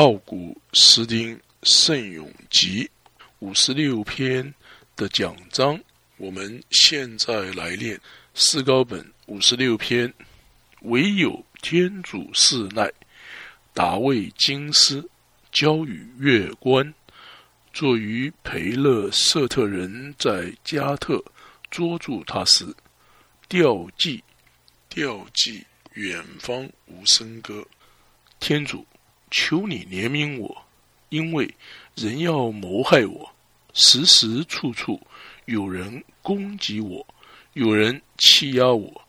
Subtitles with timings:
[0.00, 2.90] 奥古斯丁圣咏集
[3.40, 4.54] 五十六篇
[4.96, 5.78] 的讲章，
[6.16, 8.00] 我们现在来练
[8.32, 10.10] 四高本五十六篇。
[10.84, 12.90] 唯有天主是奈，
[13.74, 15.06] 达卫金斯
[15.52, 16.94] 交与月关，
[17.74, 21.22] 坐于培勒瑟特人在加特
[21.70, 22.74] 捉住他时，
[23.50, 24.24] 吊祭
[24.88, 25.62] 吊祭
[25.92, 27.62] 远方无声歌，
[28.38, 28.86] 天主。
[29.30, 30.66] 求你怜悯我，
[31.08, 31.54] 因为
[31.94, 33.32] 人要谋害我，
[33.74, 35.00] 时时处处
[35.44, 37.06] 有人攻击我，
[37.52, 39.08] 有人欺压我。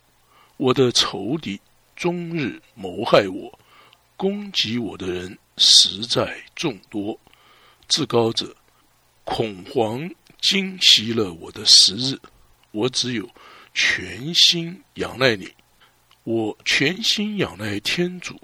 [0.56, 1.60] 我的仇敌
[1.96, 3.58] 终日谋害我，
[4.16, 7.18] 攻击我的人实在众多。
[7.88, 8.54] 至高者，
[9.24, 10.08] 恐慌
[10.40, 12.18] 惊袭了我的时日，
[12.70, 13.28] 我只有
[13.74, 15.52] 全心仰赖你，
[16.22, 18.40] 我全心仰赖天主，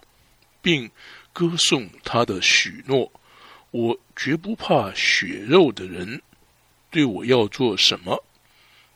[0.61, 0.91] 并。
[1.39, 3.13] 歌颂他的许诺，
[3.71, 6.21] 我绝不怕血肉的人
[6.91, 8.25] 对我要做什么。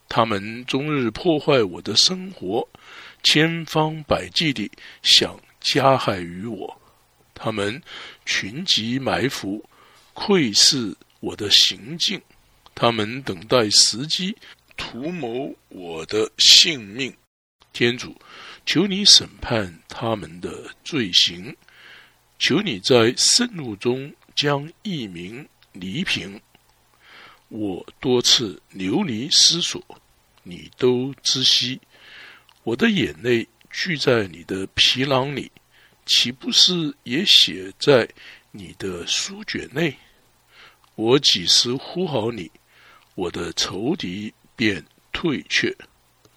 [0.08, 2.68] 他们终日破坏我的生活，
[3.22, 4.68] 千方百计地
[5.02, 6.80] 想加害于我。
[7.32, 7.80] 他们
[8.26, 9.64] 群集埋伏，
[10.12, 12.20] 窥视我的行径。
[12.74, 14.36] 他们等待时机，
[14.76, 17.14] 图谋我的性命。
[17.72, 18.20] 天主，
[18.66, 21.56] 求你审判他们的罪行。
[22.42, 26.40] 求你在盛怒中将一名离平。
[27.46, 29.80] 我多次流离失所，
[30.42, 31.80] 你都知悉。
[32.64, 35.52] 我的眼泪聚在你的皮囊里，
[36.04, 38.08] 岂不是也写在
[38.50, 39.96] 你的书卷内？
[40.96, 42.50] 我几时呼好你，
[43.14, 45.72] 我的仇敌便退却。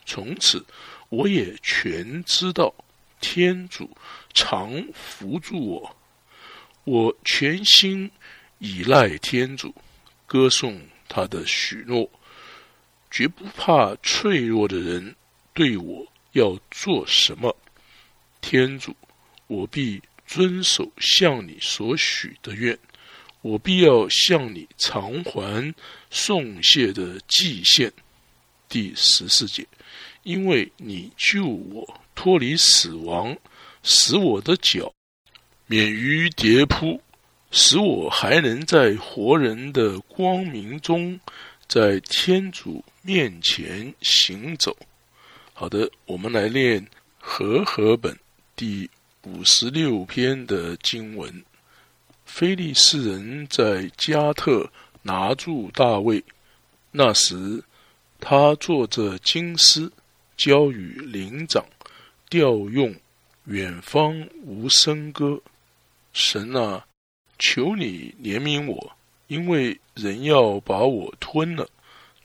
[0.06, 0.64] 从此，
[1.09, 2.72] 我也全知道。
[3.19, 3.89] 天主
[4.33, 5.95] 常扶助我，
[6.83, 8.09] 我全心
[8.59, 9.73] 依赖天主，
[10.25, 12.09] 歌颂他的许诺，
[13.09, 15.15] 绝不怕脆弱的人
[15.53, 17.55] 对我要做什么。
[18.42, 18.95] 天主，
[19.47, 22.77] 我必遵守向你所许的愿，
[23.42, 25.73] 我必要向你偿还
[26.11, 27.92] 送谢的祭献。
[28.67, 29.65] 第十四节，
[30.23, 32.02] 因为你救我。
[32.15, 33.37] 脱离死亡，
[33.83, 34.92] 使我的脚
[35.67, 37.02] 免于跌扑，
[37.52, 41.20] 使我还能在活人的光明中，
[41.67, 44.76] 在天主面前行走。
[45.53, 46.86] 好的，我们来念
[47.20, 48.17] 和合本
[48.55, 48.89] 第
[49.23, 51.43] 五十六篇的经文。
[52.26, 54.70] 菲利士人在加特
[55.03, 56.23] 拿住大卫，
[56.92, 57.64] 那时
[58.20, 59.92] 他坐着金狮，
[60.36, 61.64] 交与灵长。
[62.35, 62.93] 调用
[63.45, 65.41] 远方无声歌，
[66.11, 66.85] 神啊，
[67.39, 68.91] 求你怜悯我，
[69.27, 71.65] 因为人要把我吞了，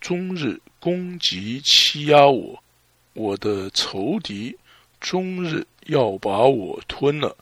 [0.00, 2.60] 终日攻击欺压我，
[3.12, 4.56] 我的仇敌
[4.98, 7.36] 终日要把我吞了，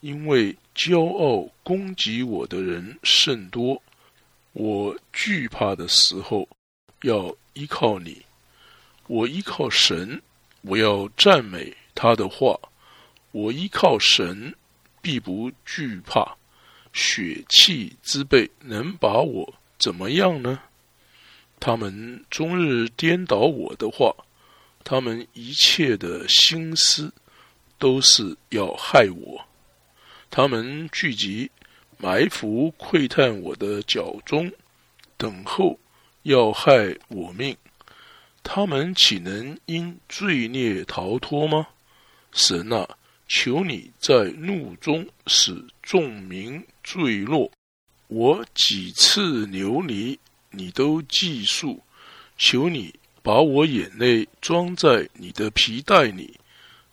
[0.00, 3.80] 因为骄傲攻击我的人甚多，
[4.52, 6.48] 我惧怕的时候
[7.02, 8.20] 要依靠你，
[9.06, 10.20] 我依靠神，
[10.62, 11.72] 我要赞美。
[12.02, 12.58] 他的话，
[13.30, 14.54] 我依靠神，
[15.02, 16.34] 必不惧怕。
[16.94, 20.58] 血气之辈能把我怎么样呢？
[21.60, 24.16] 他们终日颠倒我的话，
[24.82, 27.12] 他们一切的心思
[27.76, 29.46] 都是要害我。
[30.30, 31.50] 他们聚集
[31.98, 34.50] 埋伏窥探我的脚中，
[35.18, 35.78] 等候
[36.22, 37.54] 要害我命。
[38.42, 41.66] 他们岂能因罪孽逃脱吗？
[42.32, 42.88] 神啊，
[43.28, 47.50] 求你在怒中使众民坠落。
[48.08, 50.18] 我几次流离，
[50.50, 51.82] 你都记述。
[52.36, 56.38] 求你把我眼泪装在你的皮带里，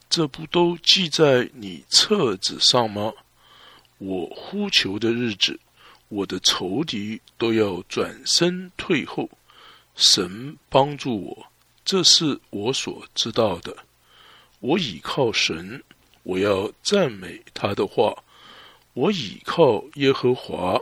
[0.09, 3.13] 这不都记在你册子上吗？
[3.97, 5.59] 我呼求的日子，
[6.09, 9.29] 我的仇敌都要转身退后。
[9.95, 11.47] 神帮助我，
[11.83, 13.75] 这是我所知道的。
[14.67, 15.81] 我倚靠神，
[16.23, 18.13] 我要赞美他的话；
[18.95, 20.77] 我倚靠耶和华，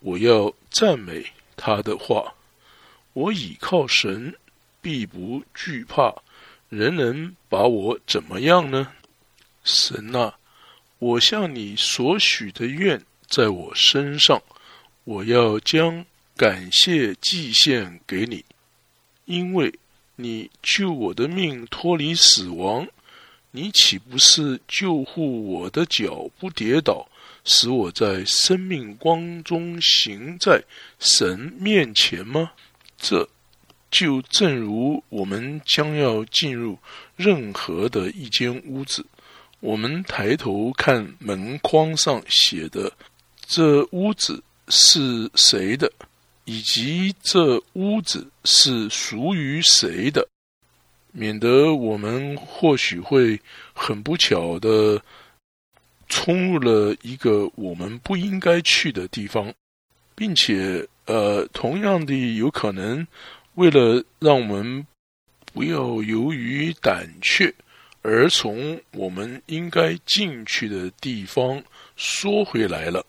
[0.00, 1.22] 我要赞美
[1.54, 2.32] 他的话；
[3.12, 4.34] 我倚靠神，
[4.80, 6.14] 必不惧怕。
[6.70, 8.90] 人能把我怎么样呢？
[9.62, 10.38] 神啊，
[10.98, 14.42] 我向你所许的愿在我身上，
[15.04, 18.42] 我要将感谢祭献给你，
[19.26, 19.70] 因为。
[20.16, 22.86] 你救我的命脱离死亡，
[23.54, 27.06] 你岂不是救护我的脚不跌倒，
[27.44, 30.64] 使我在生命光中行在
[30.98, 32.52] 神面前吗？
[32.96, 33.28] 这
[33.90, 36.78] 就正如我们将要进入
[37.14, 39.04] 任何的一间屋子，
[39.60, 42.90] 我们抬头看门框上写的
[43.46, 45.92] “这屋子是谁的”，
[46.46, 50.26] 以及这屋子是属于谁的，
[51.12, 53.40] 免得我们或许会
[53.72, 55.00] 很不巧的。
[56.08, 59.50] 冲入了一个我们不应该去的地方，
[60.14, 63.06] 并且，呃，同样的，有可能
[63.54, 64.86] 为了让我们
[65.54, 67.54] 不要由于胆怯
[68.02, 71.64] 而从我们应该进去的地方
[71.96, 73.02] 缩回来了。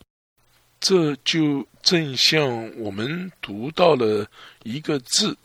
[0.79, 4.25] 这就正像我们读到了
[4.63, 5.35] 一个字，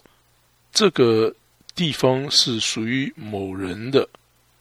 [0.70, 1.34] 这个
[1.78, 4.08] 地方是属于某人的，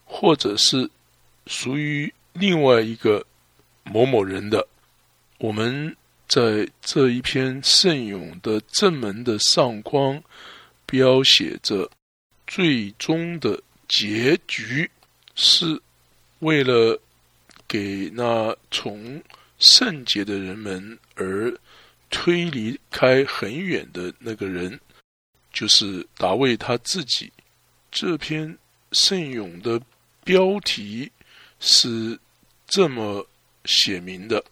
[0.05, 0.87] 或者是
[1.47, 2.13] 属于。
[2.39, 3.25] 另外一个
[3.83, 4.67] 某某人的，
[5.39, 5.97] 我们
[6.27, 10.21] 在这一篇圣咏的正门的上框
[10.85, 11.89] 标写着
[12.45, 14.87] 最终的结局，
[15.33, 15.81] 是
[16.41, 17.01] 为了
[17.67, 19.19] 给那从
[19.57, 21.51] 圣洁的人们而
[22.11, 24.79] 推离开很远的那个人，
[25.57, 27.31] 就是达卫他自己。
[27.89, 28.55] 这篇
[28.91, 29.81] 圣咏的
[30.23, 31.11] 标题
[31.59, 32.19] 是。
[32.69, 33.25] 这么
[33.63, 34.43] 写明的，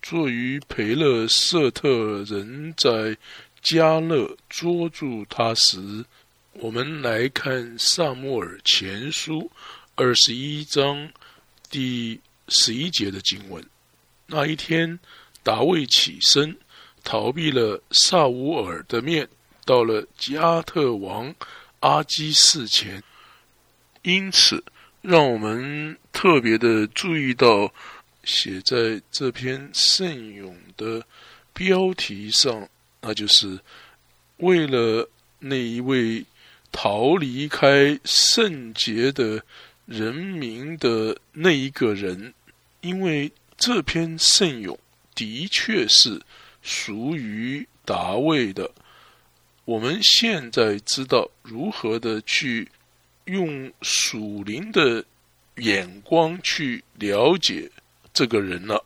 [0.00, 3.16] 作于培勒瑟特人在
[3.60, 6.04] 加勒捉住他时，
[6.52, 9.50] 我们来看萨穆尔前书
[9.96, 11.10] 二十一章
[11.68, 13.60] 第十一节的经文。
[14.28, 14.96] 那一天，
[15.42, 16.56] 达卫起身，
[17.02, 19.28] 逃避了萨乌尔的面，
[19.64, 21.34] 到了加特王
[21.80, 23.02] 阿基士前，
[24.02, 24.62] 因此。
[25.06, 27.70] 让我们特别的注意到，
[28.22, 31.04] 写在这篇圣咏的
[31.52, 32.66] 标题上，
[33.02, 33.60] 那就是
[34.38, 35.06] 为了
[35.38, 36.24] 那一位
[36.72, 39.44] 逃离开圣洁的
[39.84, 42.32] 人民的那一个人，
[42.80, 44.78] 因为这篇圣咏
[45.14, 46.18] 的确是
[46.62, 48.70] 属于达卫的。
[49.64, 52.68] 我们现在知道如何的去。
[53.26, 55.02] 用属灵的
[55.56, 57.70] 眼光去了解
[58.12, 58.84] 这个人了，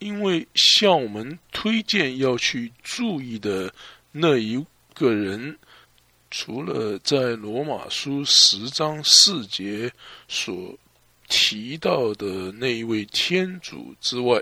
[0.00, 3.72] 因为向我们推荐要去注意的
[4.12, 4.62] 那一
[4.92, 5.56] 个人，
[6.30, 9.90] 除了在罗马书十章四节
[10.28, 10.78] 所
[11.26, 14.38] 提到的那一位天主之外，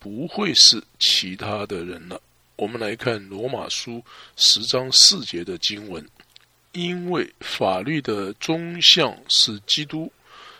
[0.00, 2.20] 不会是其他的人了。
[2.56, 4.02] 我们来看罗马书
[4.36, 6.06] 十章四节的经文。
[6.72, 10.12] 因为法律的终向是基督，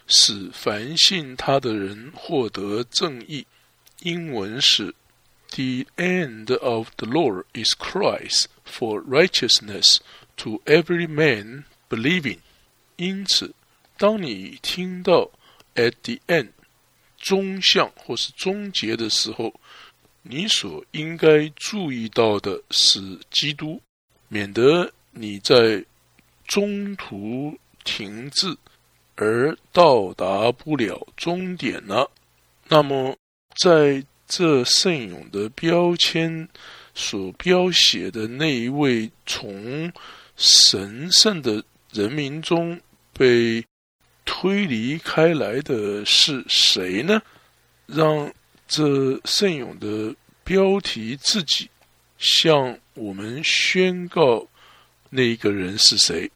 [0.06, 3.44] 使凡信他的人获得正义。
[4.02, 4.94] 英文是
[5.50, 9.98] ：The end of the law is Christ for righteousness
[10.36, 12.38] to every man believing。
[12.94, 13.52] 因此，
[13.96, 15.32] 当你听到
[15.74, 16.50] at the end
[17.18, 19.52] 终向或是终结的时候，
[20.24, 23.00] 你所应该注意到的是
[23.30, 23.80] 基督，
[24.28, 25.84] 免得你在。
[26.46, 28.54] 中途停滞
[29.16, 32.10] 而到达不了终点了。
[32.68, 33.16] 那么，
[33.56, 36.46] 在这圣咏的标签
[36.94, 39.90] 所标写的那一位从
[40.36, 42.78] 神圣的人民中
[43.14, 43.64] 被
[44.26, 47.22] 推离开来的是谁呢？
[47.86, 48.30] 让
[48.66, 51.68] 这圣咏的标题自己
[52.18, 54.46] 向我们宣告。
[55.10, 56.30] 那一个人是谁？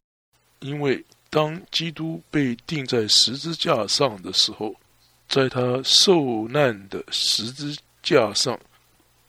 [0.60, 4.74] 因为当基督被钉在十字架上的时候，
[5.28, 8.58] 在他受难的十字架上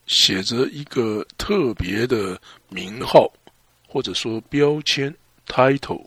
[0.05, 2.39] 写着一个特别的
[2.69, 3.31] 名号，
[3.87, 5.13] 或者说标签
[5.47, 6.05] （title），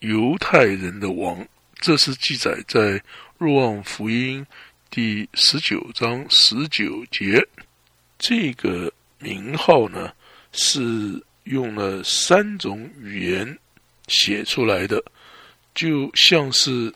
[0.00, 1.46] 犹太人的王。
[1.80, 3.02] 这是记载在
[3.36, 4.44] 若望福音
[4.90, 7.46] 第十九章十九节。
[8.18, 10.12] 这个名号呢
[10.52, 11.22] 是。
[11.48, 13.58] 用了三种语言
[14.06, 15.02] 写出来的，
[15.74, 16.92] 就像是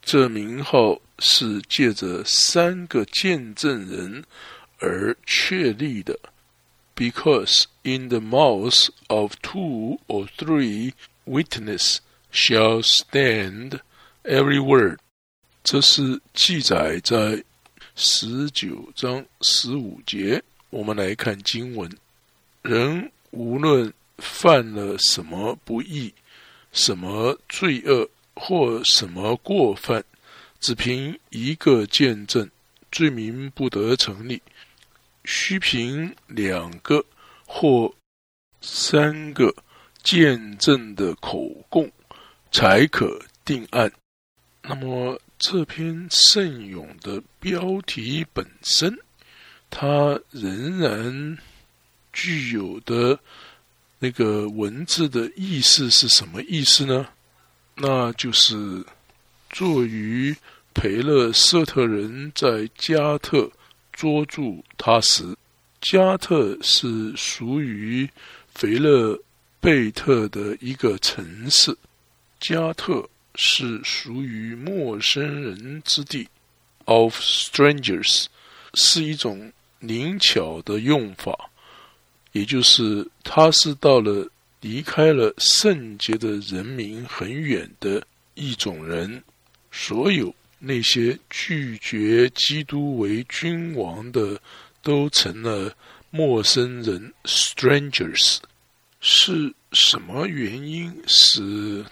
[0.00, 4.24] 这名号是借着三个见证人
[4.78, 6.18] 而确立的。
[6.96, 10.94] Because in the mouth of two or three
[11.26, 11.98] witnesses
[12.32, 13.80] shall stand
[14.24, 15.00] every word。
[15.62, 17.42] 这是记载在
[17.94, 20.42] 十九章十五节。
[20.70, 21.90] 我们来看经文，
[22.62, 23.10] 人。
[23.30, 26.12] 无论犯了什么不义、
[26.70, 30.04] 什么罪恶或什么过犯，
[30.60, 32.46] 只凭一个见证，
[32.90, 34.42] 罪名不得成立，
[35.24, 37.02] 须凭两个
[37.46, 37.90] 或
[38.60, 39.54] 三个
[40.02, 41.90] 见证的口供
[42.50, 43.90] 才可定案。
[44.60, 48.96] 那么这篇圣咏的标题本身，
[49.70, 51.36] 它仍然
[52.12, 53.18] 具有的
[53.98, 57.08] 那个文字的意思是什么意思呢？
[57.74, 58.84] 那就是
[59.50, 60.32] 作于
[60.74, 63.50] 培勒瑟特人在加特
[63.92, 65.36] 捉住他时，
[65.80, 68.08] 加特是属于
[68.54, 69.20] 腓勒
[69.60, 71.76] 贝特的一个城市，
[72.38, 73.08] 加特。
[73.34, 76.28] 是属于陌生人之地
[76.84, 78.26] ，of strangers，
[78.74, 81.50] 是一种灵巧的用法，
[82.32, 84.28] 也就是他是到了
[84.60, 89.22] 离开了圣洁的人民很远的一种人。
[89.70, 94.40] 所有那些拒绝基督为君王的，
[94.82, 95.74] 都成了
[96.10, 98.38] 陌生人 （strangers）。
[99.00, 101.84] 是什么原因使？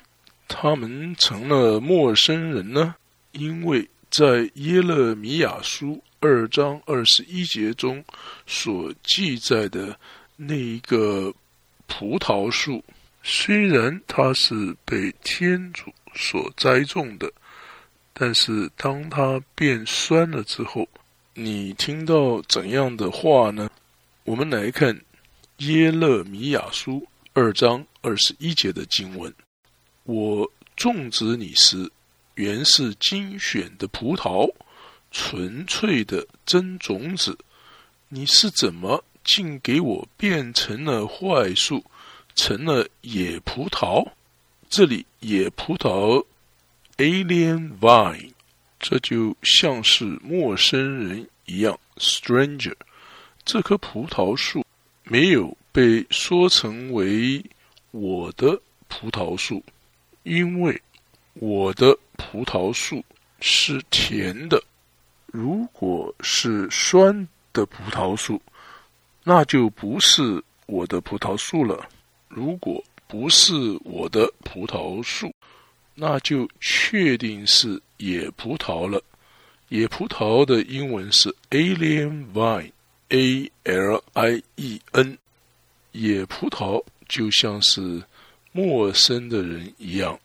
[0.53, 2.97] 他们成了陌生人呢，
[3.31, 8.05] 因为在耶勒米亚书二章二十一节中
[8.49, 9.97] 所记载的
[10.37, 11.33] 那一个
[11.87, 12.83] 葡萄树，
[13.23, 17.33] 虽然它是被天主所栽种的，
[18.13, 20.87] 但是当它变酸了之后，
[21.33, 23.71] 你听到怎样的话呢？
[24.25, 25.01] 我们来看
[25.59, 29.33] 耶勒米亚书二章二十一节的经文。
[30.11, 31.89] 我种植你时，
[32.35, 34.53] 原是精选的葡萄，
[35.13, 37.39] 纯粹的真种子。
[38.09, 41.85] 你是怎么竟给我变成了坏树，
[42.35, 44.05] 成了野葡萄？
[44.69, 46.25] 这里野葡萄
[46.97, 48.33] （alien vine），
[48.81, 52.75] 这就像是陌生人一样 （stranger）。
[53.45, 54.67] 这棵葡萄树
[55.05, 57.45] 没有被说成为
[57.93, 59.63] 我的葡萄树。
[60.23, 60.81] 因为
[61.35, 63.03] 我的葡萄树
[63.41, 64.63] 是甜的，
[65.27, 68.41] 如果是酸的葡萄树，
[69.25, 71.89] 那就不是我的葡萄树了。
[72.29, 75.33] 如果不是我的葡萄树，
[75.95, 79.03] 那就确定是野葡萄了。
[79.69, 85.19] 野葡萄的英文是 alien vine，a l i e n。
[85.93, 88.03] 野葡萄就像是。
[88.53, 90.19] 陌生的人一样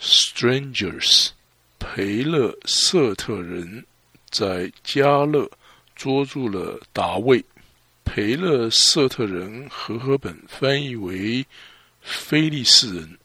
[0.00, 1.30] ，strangers。
[1.78, 3.84] 培勒瑟特人
[4.28, 5.50] 在加勒
[5.96, 7.42] 捉住了达卫。
[8.04, 11.44] 培勒瑟特人和合本翻译为
[12.02, 13.18] 菲利士人。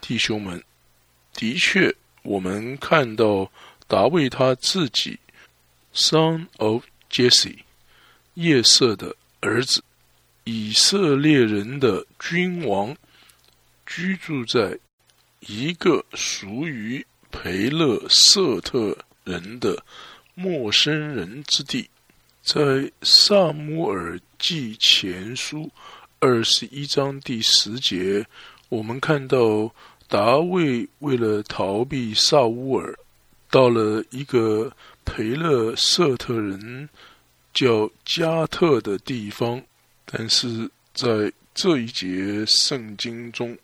[0.00, 0.62] 弟兄们，
[1.34, 3.50] 的确，我们看到
[3.86, 5.18] 达卫他自己
[5.94, 7.58] ，son of Jesse，
[8.34, 9.84] 夜色的儿子，
[10.44, 12.96] 以色列人的君王。
[13.86, 14.78] 居住在
[15.40, 19.82] 一个属于培勒瑟特人的
[20.34, 21.88] 陌生人之地，
[22.42, 25.70] 在萨姆尔记前书
[26.20, 28.24] 二十一章第十节，
[28.68, 29.74] 我们看到
[30.08, 32.96] 达卫为了逃避萨乌尔，
[33.50, 34.72] 到了一个
[35.04, 36.88] 培勒瑟特人
[37.52, 39.62] 叫加特的地方，
[40.06, 43.58] 但是在这一节圣经中。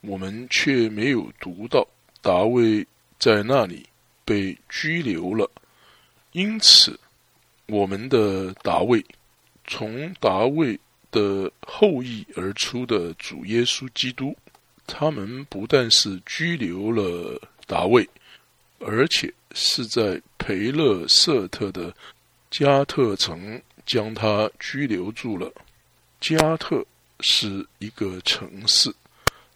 [0.00, 1.86] 我们却没有读到
[2.22, 2.86] 达卫
[3.18, 3.86] 在那里
[4.24, 5.50] 被拘留了，
[6.32, 6.98] 因此，
[7.66, 9.04] 我们的达卫
[9.66, 10.78] 从达卫
[11.10, 14.36] 的后裔而出的主耶稣基督，
[14.86, 18.08] 他们不但是拘留了达卫，
[18.78, 21.94] 而且是在培勒瑟特的
[22.50, 25.52] 加特城将他拘留住了。
[26.20, 26.84] 加特
[27.20, 28.92] 是一个城市。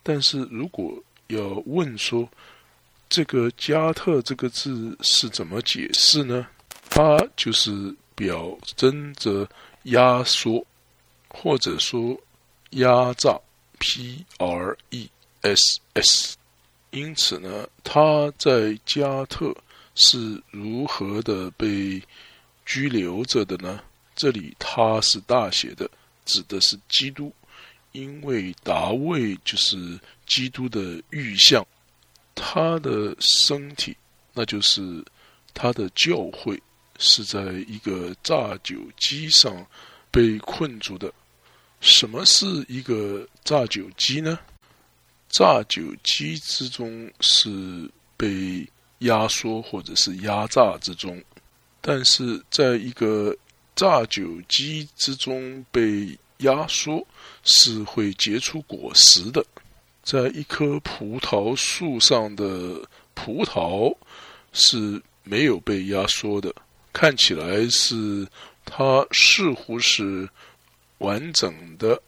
[0.05, 2.29] 但是如果要问说
[3.09, 6.47] 这个“加特”这个字是怎么解释呢？
[6.91, 9.49] 它就是表征着
[9.85, 10.65] 压缩，
[11.29, 12.17] 或者说
[12.71, 13.41] 压榨
[13.79, 15.09] （P R E
[15.41, 16.37] S S）。
[16.91, 19.57] 因此呢，他在加特
[19.95, 22.01] 是如何的被
[22.65, 23.81] 拘留着的呢？
[24.15, 25.91] 这里他是大写的，
[26.25, 27.33] 指的是基督。
[27.95, 31.65] 因为达卫就是基督的预像，
[32.35, 33.97] 他的身体，
[34.33, 35.05] 那就是
[35.55, 36.61] 他的教会，
[36.99, 39.65] 是在一个榨酒机上
[40.11, 41.13] 被困住的。
[41.81, 44.39] 什么是一个榨酒机呢？
[45.29, 51.23] 榨酒机之中是被压缩或者是压榨之中，
[51.81, 53.37] 但是在一个
[53.77, 57.07] 榨酒机之中被压缩
[57.43, 59.45] 是会结出果实的。
[60.03, 62.81] 在一棵葡萄树上的
[63.15, 63.95] 葡萄
[64.53, 66.55] 是没有被压缩的，
[66.93, 68.27] 看起来是
[68.65, 70.29] 它似乎是
[70.99, 72.01] 完整的。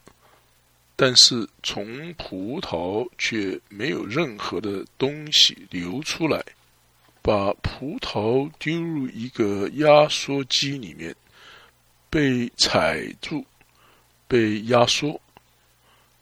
[0.99, 6.43] 但是从葡萄却没有任何的东西流出来，
[7.21, 11.15] 把葡萄丢入一个压缩机里面，
[12.09, 13.45] 被踩住，
[14.29, 15.21] 被压缩，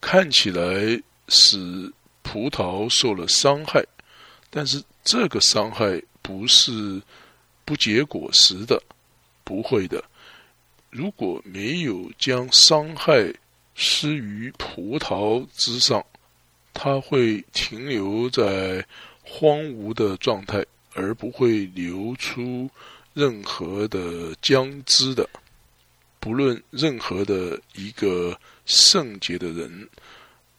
[0.01, 1.93] 看起来使
[2.23, 3.85] 葡萄受了伤害，
[4.51, 7.01] 但是这个伤害不是
[7.65, 8.83] 不结果实的，
[9.43, 10.03] 不会的。
[10.91, 13.33] 如果没有将伤害，
[13.75, 16.05] 施于葡萄之上，
[16.73, 18.87] 它会停留在
[19.23, 22.71] 荒芜的状态，而不会流出
[23.13, 25.29] 任何的浆汁的。
[26.25, 29.87] 不论任何的一个圣洁的人，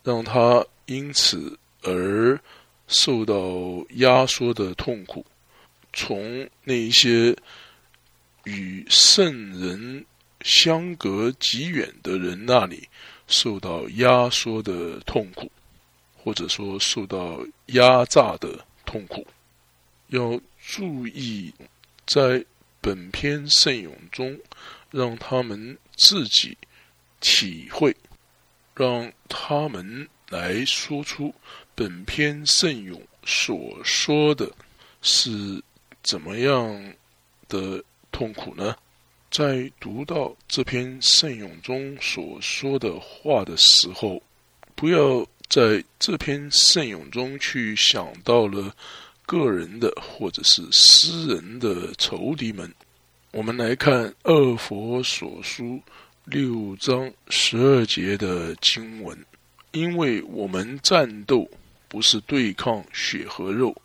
[0.03, 2.39] 让他因此而
[2.87, 5.25] 受到压缩的痛苦，
[5.91, 7.35] 从那些
[8.43, 10.05] 与圣人。
[10.41, 12.87] 相隔极远的人那里
[13.27, 15.51] 受到压缩的痛苦，
[16.15, 19.25] 或者说受到压榨的痛苦，
[20.09, 21.51] 要注意
[22.05, 22.45] 在
[22.79, 24.37] 本篇圣咏中，
[24.91, 26.57] 让他们自己
[27.19, 27.95] 体会，
[28.73, 31.33] 让他们来说出
[31.73, 34.51] 本篇圣咏所说的
[35.01, 35.61] 是
[36.03, 36.93] 怎么样
[37.47, 38.75] 的痛苦呢？
[39.31, 44.21] 在读到这篇圣咏中所说的话的时候，
[44.75, 48.73] 不要在这篇圣咏中去想到了
[49.25, 52.73] 个人的或者是私人的仇敌们。
[53.35, 55.65] 我们来看《二佛所书》
[56.23, 59.25] 六章十二节的经文，
[59.73, 61.45] 因为我们战斗
[61.89, 63.75] 不是对抗血和肉，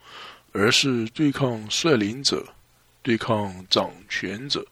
[0.53, 2.47] 而是对抗率领者，
[3.03, 4.65] 对抗掌权者。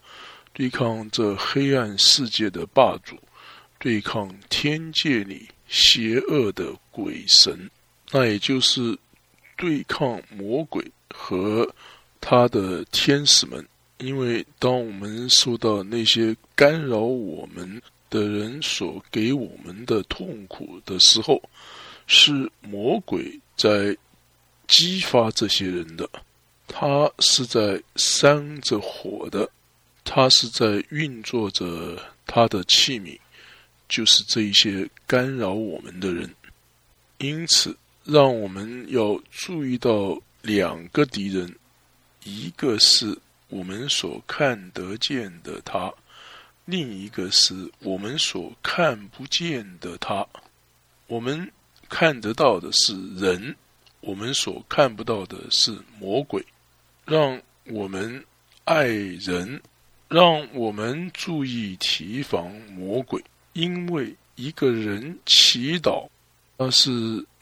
[0.53, 3.17] 对抗这黑暗世界的霸主，
[3.79, 7.69] 对抗天界里邪恶的鬼神，
[8.11, 8.97] 那也就是
[9.57, 11.69] 对抗魔鬼和
[12.21, 13.67] 他的天使们。
[13.99, 21.41] 因为当我们受到那些干扰我们的人所给我们的痛苦的时候，
[22.07, 23.95] 是魔鬼在
[24.67, 26.09] 激发这些人的，
[26.67, 29.49] 他是在煽着火的。
[30.11, 33.15] 他是在运作着他的器皿，
[33.87, 36.27] 就是这一些干扰我们的人。
[37.19, 41.53] 因此，让我们要注意到两个敌人：
[42.23, 43.15] 一个是
[43.49, 45.93] 我们所看得见的他，
[46.65, 50.25] 另一个是我们所看不见的他。
[51.07, 51.51] 我们
[51.89, 53.55] 看得到的是人，
[53.99, 56.45] 我们所看不到的是魔鬼。
[57.05, 58.23] 让我们
[58.63, 59.61] 爱人。
[60.11, 66.09] 让我们注意提防魔鬼，因为一个人祈祷，
[66.57, 66.89] 他是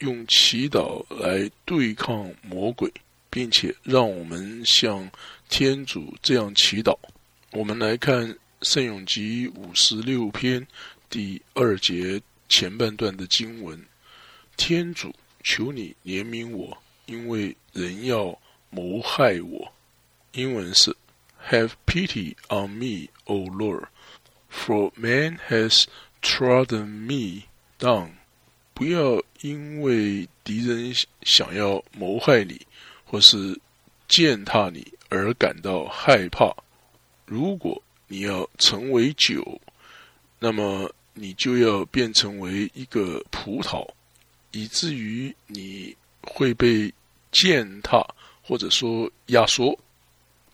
[0.00, 2.92] 用祈祷来对抗魔鬼，
[3.38, 5.08] 并且让我们向
[5.48, 6.98] 天主这样祈祷。
[7.52, 10.66] 我们来看圣咏集五十六篇
[11.08, 13.80] 第二节前半段的经文：
[14.56, 18.36] 天主，求你怜悯我，因为人要
[18.70, 19.72] 谋害我。
[20.32, 20.96] 英文是。
[21.48, 23.86] Have pity on me, O Lord,
[24.50, 25.84] for man has
[26.20, 27.44] trodden me
[27.78, 28.10] down.
[28.74, 32.66] 不要因为敌人想要谋害你，
[33.10, 33.58] 或是
[34.06, 36.54] 践踏你而感到害怕。
[37.24, 39.60] 如果你要成为酒，
[40.38, 43.88] 那么你就要变成为一个葡萄，
[44.52, 46.92] 以至于你会被
[47.32, 48.06] 践踏，
[48.42, 49.78] 或者说压缩。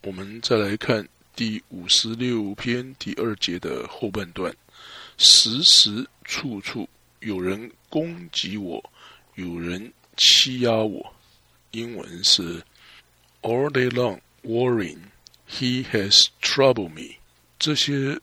[0.02, 4.54] 我们再来看第五十六篇第二节的后半段：
[5.16, 6.88] 时时处处
[7.20, 8.82] 有人攻击我，
[9.34, 11.13] 有人欺压我。
[11.74, 12.62] 英文是
[13.42, 15.00] ：All day long worrying,
[15.48, 17.16] he has troubled me。
[17.58, 18.18] 这些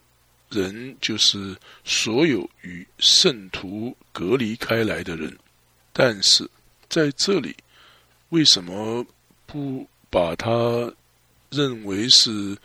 [0.48, 5.38] 人就是所有与圣徒隔离开来的人。
[5.92, 6.48] 但是
[6.88, 7.54] 在这里，
[8.30, 9.06] 为什么
[9.46, 10.92] 不把他？
[11.50, 12.56] 认为是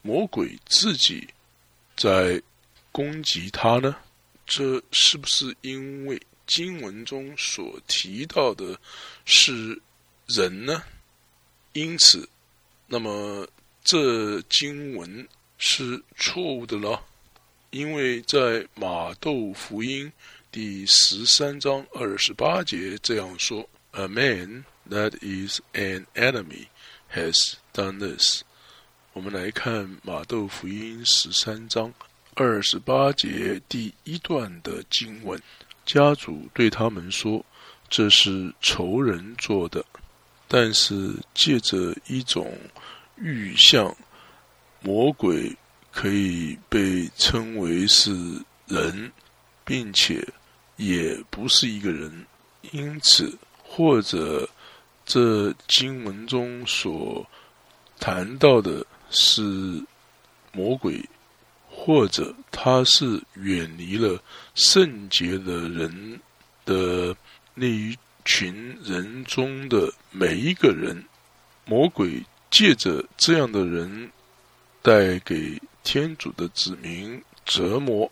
[0.00, 1.28] 魔鬼自己
[1.94, 2.42] 在
[2.90, 3.94] 攻击他呢？
[4.46, 8.80] 这是不是因为经文中所提到的
[9.26, 9.78] 是
[10.26, 10.82] 人呢？
[11.72, 12.28] 因此，
[12.86, 13.46] 那么
[13.82, 17.04] 这经文是错误的了，
[17.70, 20.10] 因为在马窦福音
[20.50, 26.68] 第十三章二十八节这样说：“A man that is an enemy
[27.12, 28.42] has done this。”
[29.12, 31.92] 我们来看马窦福音十三章
[32.34, 35.40] 二十八节第一段的经文：
[35.84, 37.44] 家主对他们说
[37.90, 39.84] ：“这是仇人做的。”
[40.46, 42.56] 但是借着一种
[43.16, 43.94] 预象，
[44.80, 45.56] 魔鬼
[45.90, 48.12] 可以被称为是
[48.66, 49.10] 人，
[49.64, 50.26] 并且
[50.76, 52.26] 也不是一个人。
[52.72, 54.48] 因此，或者
[55.04, 57.26] 这经文中所
[57.98, 59.82] 谈到的是
[60.52, 61.02] 魔鬼，
[61.68, 64.22] 或者他是远离了
[64.54, 66.20] 圣洁的人
[66.64, 67.16] 的
[67.54, 67.96] 那一。
[68.24, 71.04] 群人中的每一个人，
[71.64, 74.10] 魔鬼借着这样的人
[74.82, 78.10] 带给天主的子民折磨。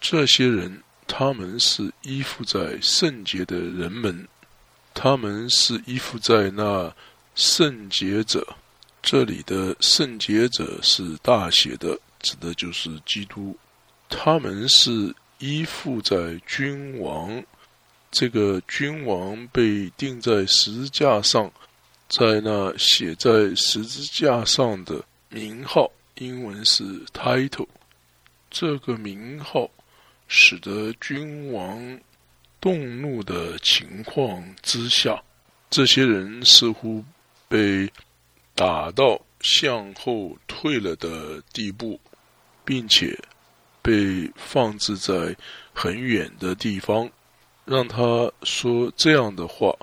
[0.00, 4.26] 这些人，他们是依附在圣洁的人们，
[4.94, 6.92] 他们是依附在那
[7.34, 8.56] 圣洁者。
[9.02, 13.56] 这里的圣洁者是大写的，指的就是基督。
[14.08, 17.42] 他们是依附在君王。
[18.12, 21.50] 这个君王被钉在十字架上，
[22.10, 27.66] 在那写在十字架上的名号，英文是 title。
[28.50, 29.70] 这个名号
[30.28, 31.98] 使得君王
[32.60, 35.22] 动怒的情况之下，
[35.70, 37.02] 这些人似乎
[37.48, 37.90] 被
[38.54, 41.98] 打到向后退了的地步，
[42.62, 43.18] 并且
[43.80, 45.34] 被放置在
[45.72, 47.10] 很远的地方。
[47.64, 49.74] 让他说这样的话：“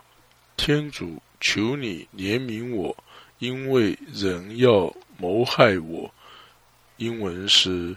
[0.57, 2.95] 天主，求你怜悯我，
[3.37, 6.11] 因为人要谋害我。”
[6.97, 7.95] 英文是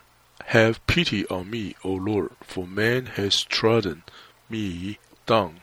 [0.49, 4.03] “Have pity on me, O Lord, for man has trodden
[4.47, 5.55] me down。”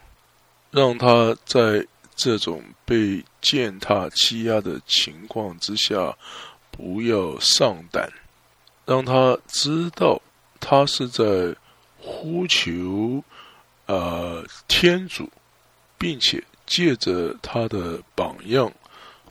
[0.71, 6.17] 让他在这种被践踏欺压的情况之下
[6.69, 8.11] 不要上胆，
[8.85, 10.21] 让他知道
[10.59, 11.55] 他是在
[11.97, 13.23] 呼求。
[13.89, 15.27] 呃，天主，
[15.97, 18.71] 并且借着他的榜样，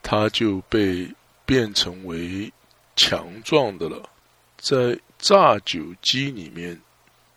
[0.03, 1.09] 他就被
[1.47, 2.53] 变成为
[2.97, 4.11] 强壮的了。
[4.57, 6.81] 在榨酒机里面，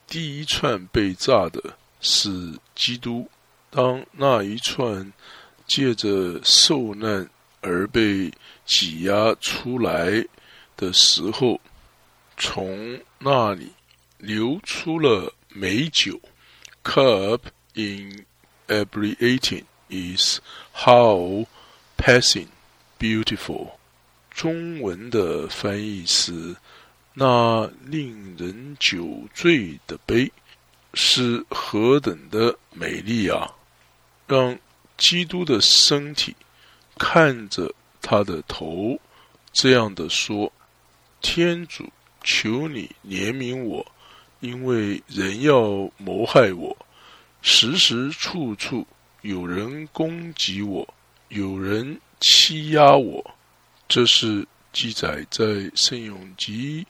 [0.07, 3.29] 第一串被榨的是基督。
[3.69, 5.13] 当那一串
[5.67, 7.29] 借着受难
[7.61, 8.31] 而被
[8.65, 10.25] 挤压出来
[10.75, 11.61] 的时候，
[12.35, 13.71] 从那里
[14.17, 16.19] 流出了美酒。
[16.83, 17.41] Curb
[17.75, 18.25] in
[18.67, 20.39] abbreviating is
[20.73, 21.45] how
[21.97, 22.47] passing
[22.99, 23.73] beautiful。
[24.31, 26.55] 中文的翻译是
[27.13, 30.31] 那令人酒醉的杯
[30.93, 33.53] 是何等的美丽啊！
[34.27, 34.57] 让
[34.97, 36.35] 基督的身体
[36.97, 38.99] 看着他的头，
[39.51, 40.51] 这样的说
[41.21, 41.91] ：“天主，
[42.23, 43.85] 求你怜悯我。”
[44.41, 46.75] 因为人要谋害我，
[47.41, 48.85] 时时处处
[49.21, 50.93] 有人攻击我，
[51.29, 53.35] 有人欺压我。
[53.87, 56.85] 这是记载在《圣咏集》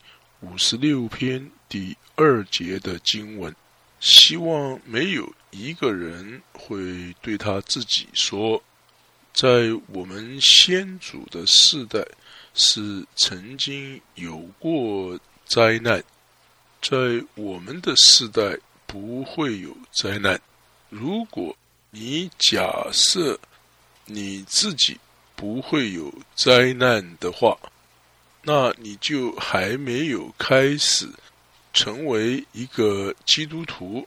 [0.46, 3.54] 五十六篇第二节的经文。
[4.00, 8.60] 希望没有一个人会对他自己说，
[9.32, 12.04] 在我们先祖的世代
[12.54, 16.02] 是曾经有过灾难。
[16.82, 20.38] 在我们的时代不会有灾难。
[20.90, 21.56] 如果
[21.90, 23.38] 你假设
[24.04, 24.98] 你自己
[25.36, 27.56] 不会有灾难的话，
[28.42, 31.08] 那你就还没有开始
[31.72, 34.06] 成为一个基督徒，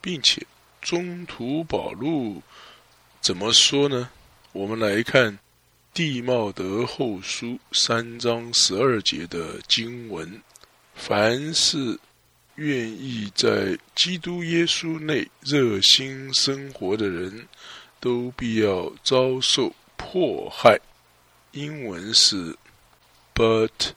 [0.00, 0.46] 并且
[0.82, 2.42] 中途保路
[3.22, 4.10] 怎么说呢？
[4.52, 5.32] 我们来看
[5.94, 10.42] 《地茂德后书》三章十二节的经文。
[10.94, 11.98] 凡是
[12.56, 17.48] 愿意在基督耶稣内热心生活的人，
[17.98, 20.78] 都必要遭受迫害。
[21.52, 22.56] 英文是
[23.34, 23.92] ：But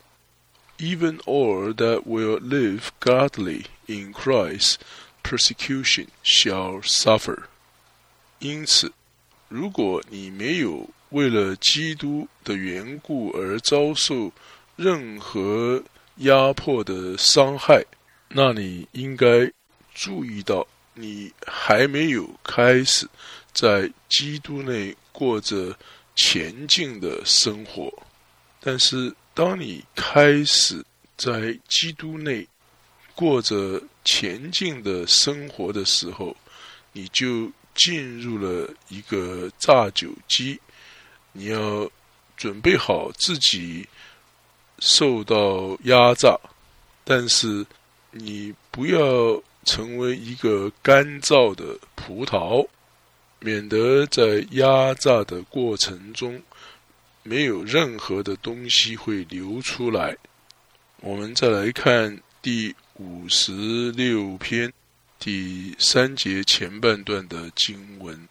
[0.77, 4.75] even all that will live godly in Christ,
[5.23, 7.43] persecution shall suffer。
[8.39, 8.91] 因此，
[9.47, 14.31] 如果你没有为了基督的缘故而遭受
[14.75, 15.83] 任何，
[16.17, 17.83] 压迫的伤害，
[18.29, 19.51] 那你应该
[19.93, 23.07] 注意到，你还没有开始
[23.53, 25.77] 在基督内过着
[26.15, 27.91] 前进的生活。
[28.61, 30.83] 但是当你开始
[31.17, 32.47] 在基督内
[33.13, 36.35] 过着前进的生活的时候，
[36.93, 40.59] 你就进入了一个榨酒机。
[41.33, 41.89] 你要
[42.37, 43.85] 准备好自己
[44.85, 46.39] 受到压榨，
[47.03, 47.65] 但是
[48.11, 52.67] 你不要成为一个干燥的葡萄，
[53.39, 56.39] 免得在压榨的过程中
[57.23, 60.15] 没有任何的东西会流出来。
[61.01, 64.71] 我们再来看第五十六篇
[65.17, 68.27] 第三节前半段的经文：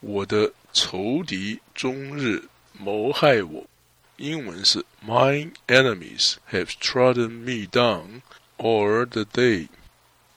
[0.00, 0.52] 我的。
[0.78, 2.42] 仇敌终日
[2.78, 3.64] 谋害我。
[4.16, 8.22] 英文是 My enemies have trodden me down
[8.56, 9.68] all the day。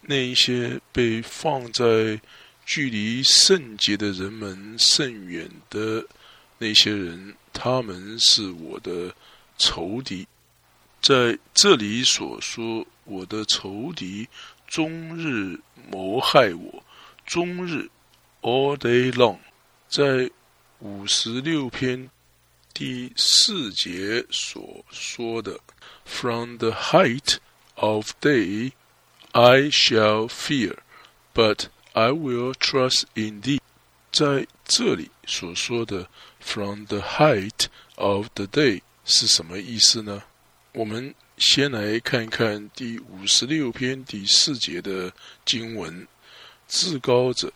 [0.01, 2.19] 那一些被放在
[2.65, 6.05] 距离圣洁的人们甚远的
[6.57, 9.13] 那些人，他们是我的
[9.57, 10.27] 仇敌。
[11.01, 14.27] 在这里所说，我的仇敌
[14.67, 15.57] 终日
[15.89, 16.83] 谋害我，
[17.25, 17.89] 终日
[18.41, 19.37] all day long。
[19.87, 20.29] 在
[20.79, 22.09] 五十六篇
[22.79, 25.59] 第四节所说的
[26.05, 27.35] ，From the height
[27.75, 28.71] of day
[29.33, 30.77] I shall fear,
[31.33, 33.59] but I will trust in thee。
[34.13, 36.07] 在这里所说的
[36.39, 37.65] “from the height
[37.95, 40.23] of the day” 是什么意思呢？
[40.71, 45.11] 我们先来看看第五十六篇第四节的
[45.43, 46.07] 经文
[46.69, 47.51] ：“至高者。”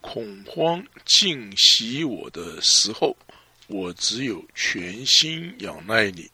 [0.00, 3.16] 恐慌尽袭我的时候，
[3.68, 6.28] 我只有全心仰赖你。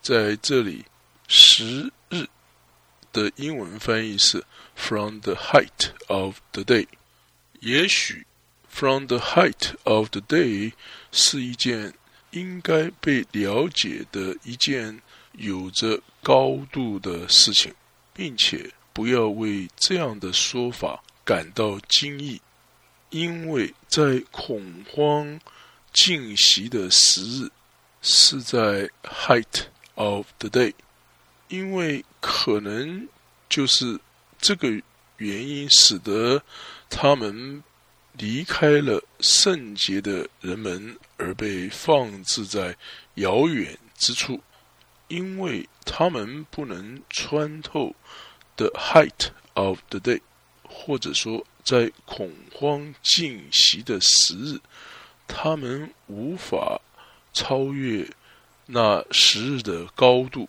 [0.00, 0.84] 在这里，
[1.26, 2.26] 十日
[3.12, 4.44] 的英文翻译是
[4.76, 6.86] “from the height of the day”。
[7.60, 8.26] 也许
[8.68, 10.72] “from the height of the day”
[11.10, 11.94] 是一件
[12.32, 15.00] 应该被了解的一件
[15.32, 17.72] 有着高度的事情，
[18.12, 22.40] 并且不要为这样的说法感到惊异。
[23.10, 25.40] 因为在恐慌
[25.94, 27.50] 进袭的时日
[28.02, 29.62] 是在 height
[29.94, 30.74] of the day，
[31.48, 33.08] 因为可能
[33.48, 33.98] 就是
[34.38, 34.68] 这个
[35.16, 36.42] 原因，使得
[36.90, 37.62] 他们
[38.12, 42.76] 离开了圣洁的人们，而被放置在
[43.14, 44.42] 遥远之处，
[45.08, 47.94] 因为他们不能穿透
[48.56, 50.20] the height of the day，
[50.64, 51.46] 或者说。
[51.64, 54.60] 在恐慌进袭的时日，
[55.26, 56.80] 他们无法
[57.32, 58.08] 超越
[58.66, 60.48] 那时日的高度。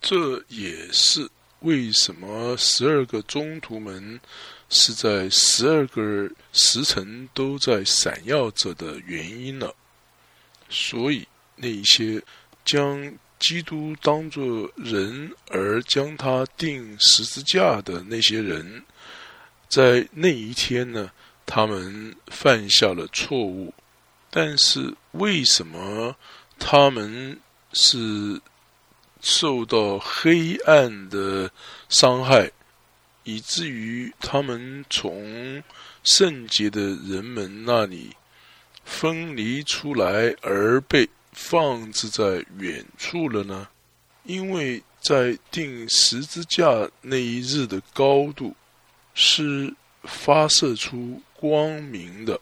[0.00, 1.28] 这也是
[1.60, 4.20] 为什么十二个中途门
[4.68, 9.74] 是在十二个时辰都在闪耀着的原因了。
[10.68, 12.22] 所以，那些
[12.64, 18.82] 将基督当作人而将他钉十字架的那些人。
[19.68, 21.10] 在那一天呢，
[21.46, 23.72] 他们犯下了错误，
[24.36, 26.16] 但是为什么
[26.58, 27.38] 他们
[27.72, 28.40] 是
[29.20, 31.48] 受到黑暗的
[31.88, 32.50] 伤害，
[33.22, 35.62] 以至于他们从
[36.02, 38.16] 圣洁的人们那里
[38.84, 43.68] 分离出来，而被放置在远处了呢？
[44.24, 48.56] 因为在钉十字架那一日的高度。
[49.16, 52.40] 是发射出光明的，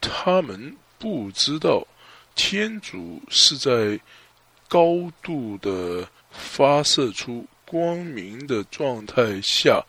[0.00, 1.86] 他们不知道
[2.34, 3.98] 天主是在
[4.68, 9.84] 高度的发射出光明的状态下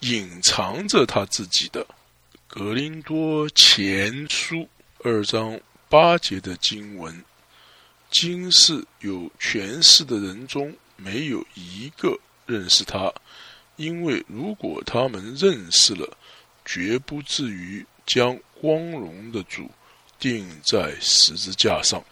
[0.00, 1.86] 隐藏着他自己的。
[2.46, 4.68] 格林多前书
[5.02, 7.24] 二章八节的经文：
[8.10, 13.12] 今世有权势的人中，没有一个认识他。
[13.76, 16.16] 因为如果他们认识了，
[16.64, 19.70] 绝不至于将光荣的主
[20.18, 22.04] 钉在十字架上。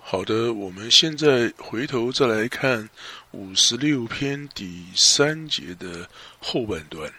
[0.00, 2.88] 好的，我们现在回头再来看
[3.32, 7.12] 五十六篇第三节的后半段。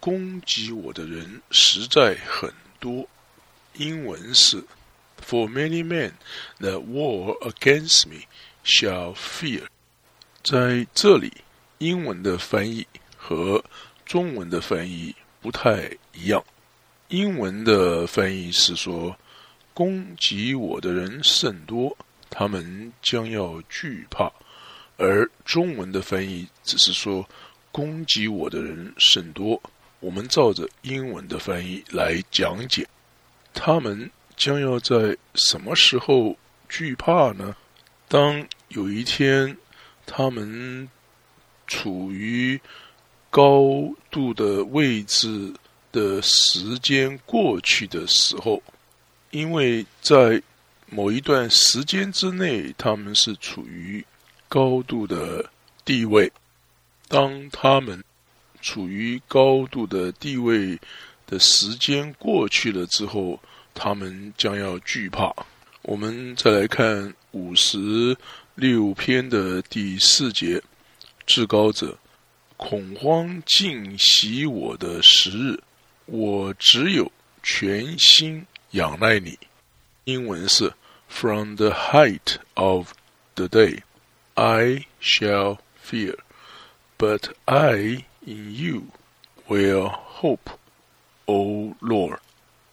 [0.00, 3.08] 攻击我的人实在很多。
[3.74, 4.64] 英文是
[5.24, 6.12] ：For many men
[6.60, 8.22] that war against me
[8.64, 9.64] shall fear。
[10.42, 11.32] 在这里，
[11.78, 12.86] 英文的翻译。
[13.24, 13.64] 和
[14.04, 16.42] 中文的翻译不太一样。
[17.06, 19.16] 英文的翻译是说
[19.74, 21.96] ：“攻击我的人甚多，
[22.30, 24.32] 他们将要惧怕。”
[24.98, 27.28] 而中文的翻译只是说
[27.72, 29.60] ：“攻击我的人甚多。”
[30.00, 32.86] 我们照着英文的翻译来讲解，
[33.54, 36.36] 他们将要在什么时候
[36.68, 37.54] 惧怕呢？
[38.08, 39.56] 当有一天，
[40.04, 40.88] 他们
[41.68, 42.60] 处于
[43.30, 45.54] 高度的位置
[45.92, 48.60] 的时间过去的时候，
[49.32, 50.40] 因为在
[50.88, 54.04] 某一段时间之内，他们是处于
[54.46, 55.50] 高度的
[55.84, 56.30] 地位。
[57.08, 58.02] 当他们
[58.60, 60.78] 处于高度的地位
[61.26, 63.40] 的时间过去了之后，
[63.74, 65.34] 他们将要惧怕。
[65.80, 68.16] 我们再来看五十
[68.54, 70.62] 六篇的第四节：
[71.26, 71.98] 至高者，
[72.58, 75.60] 恐慌尽袭我的时日，
[76.04, 77.10] 我只有
[77.42, 79.38] 全心仰赖你。
[80.04, 80.72] 英文是
[81.08, 82.92] ：From the height of
[83.34, 83.82] the day,
[84.34, 86.16] I shall fear,
[86.98, 88.84] but I in you
[89.48, 90.50] will hope,
[91.26, 92.18] O Lord。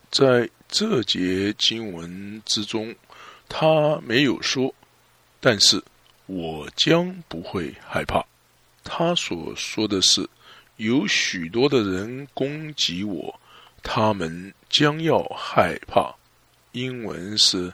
[0.09, 2.95] 在这节经文之中，
[3.47, 4.73] 他没有说，
[5.39, 5.83] 但是
[6.25, 8.25] 我将不会害怕。
[8.83, 10.27] 他所说的是，
[10.77, 13.39] 有许多的人攻击我，
[13.83, 16.15] 他们将要害怕。
[16.71, 17.73] 英文是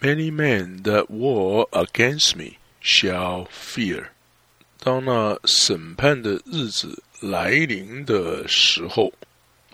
[0.00, 4.08] ：Many men that war against me shall fear。
[4.78, 9.12] 当那审判的日子来临的时候。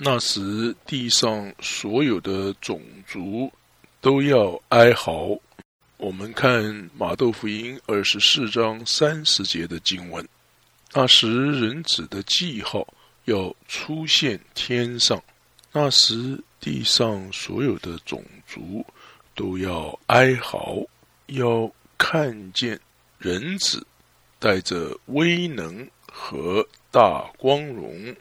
[0.05, 3.53] 那时，地上所有的种族
[4.01, 5.39] 都要哀嚎。
[5.97, 10.27] 我们看马窦福音二十四章三十节的经文。
[10.93, 12.85] 那时，人子的记号
[13.27, 15.23] 要出现天上。
[15.73, 18.85] 那时，地上所有的种族
[19.35, 20.87] 都要哀嚎，
[21.27, 22.79] 要看见
[23.19, 23.87] 人子
[24.39, 28.15] 带着威能和大光荣，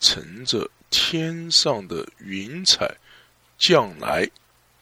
[0.00, 0.70] 乘着。
[0.94, 2.94] 天上的云彩
[3.56, 4.30] 降来，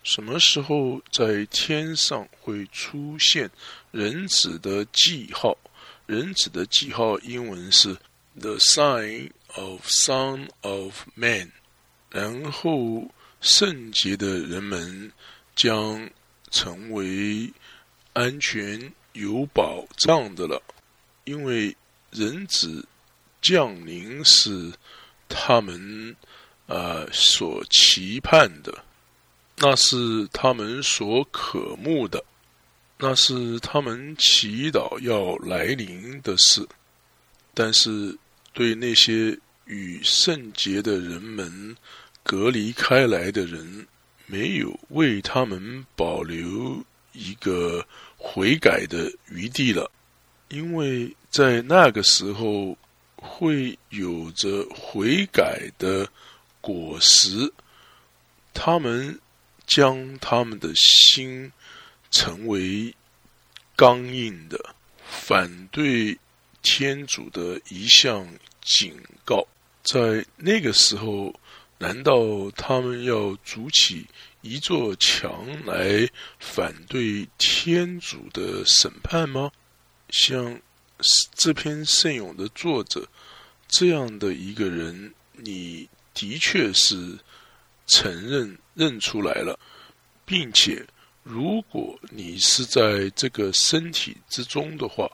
[0.02, 3.48] 什么时候在天上会出现
[3.92, 5.56] 人子的记号？
[6.06, 7.96] 人子的记号英文是
[8.40, 11.52] “the sign of Son of Man”。
[12.10, 13.08] 然后
[13.40, 15.10] 圣洁的人们
[15.54, 16.10] 将
[16.50, 17.52] 成为
[18.12, 20.62] 安全有保障的了，
[21.24, 21.76] 因为
[22.10, 22.86] 人子
[23.40, 24.72] 降临是。
[25.32, 26.16] 他们
[26.66, 28.84] 呃所期盼的，
[29.58, 32.24] 那是他们所渴慕的，
[32.98, 36.66] 那是他们祈祷要来临的事。
[37.54, 38.18] 但是，
[38.52, 39.38] 对那些
[39.70, 41.74] 与圣洁的人们
[42.22, 43.86] 隔离开来的人，
[44.26, 47.86] 没有为他们保留一个
[48.18, 49.90] 悔改的余地了，
[50.48, 52.76] 因为在那个时候。
[53.22, 56.08] 会有着悔改的
[56.62, 57.52] 果实，
[58.54, 59.20] 他们
[59.66, 61.52] 将他们的心
[62.10, 62.94] 成为
[63.76, 64.74] 刚硬的，
[65.06, 66.18] 反对
[66.62, 68.26] 天主的一项
[68.62, 69.46] 警告。
[69.82, 71.34] 在那个时候，
[71.78, 74.06] 难道他们要筑起
[74.40, 79.50] 一座墙来反对天主的审判吗？
[80.10, 80.60] 像。
[81.34, 83.08] 这篇圣咏的作者，
[83.66, 87.18] 这样的一个人，你的确是
[87.86, 89.58] 承认认出来了，
[90.26, 90.86] 并且，
[91.22, 95.10] 如果你是在这个身体之中的话，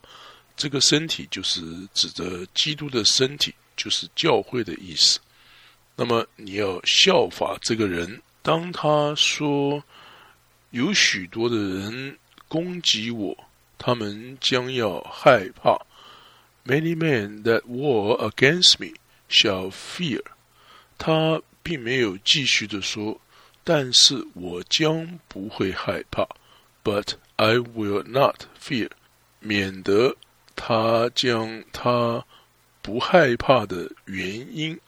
[0.57, 1.63] 这个身体就是
[1.95, 5.21] 指着基督的身体，就是教会的意思。
[5.97, 9.83] 那么你要效法这个人，当他说
[10.71, 13.37] 有许多的人攻击我。
[13.79, 15.79] 他们将要害怕。
[16.65, 18.97] Many men that war against me
[19.29, 20.23] shall fear。
[20.97, 23.21] 他并没有继续的说，
[23.63, 26.27] 但是我将不会害怕。
[26.83, 28.91] But I will not fear，
[29.41, 30.17] 免得
[30.57, 32.25] 他将他
[32.87, 34.25] 不害怕的原
[34.57, 34.79] 因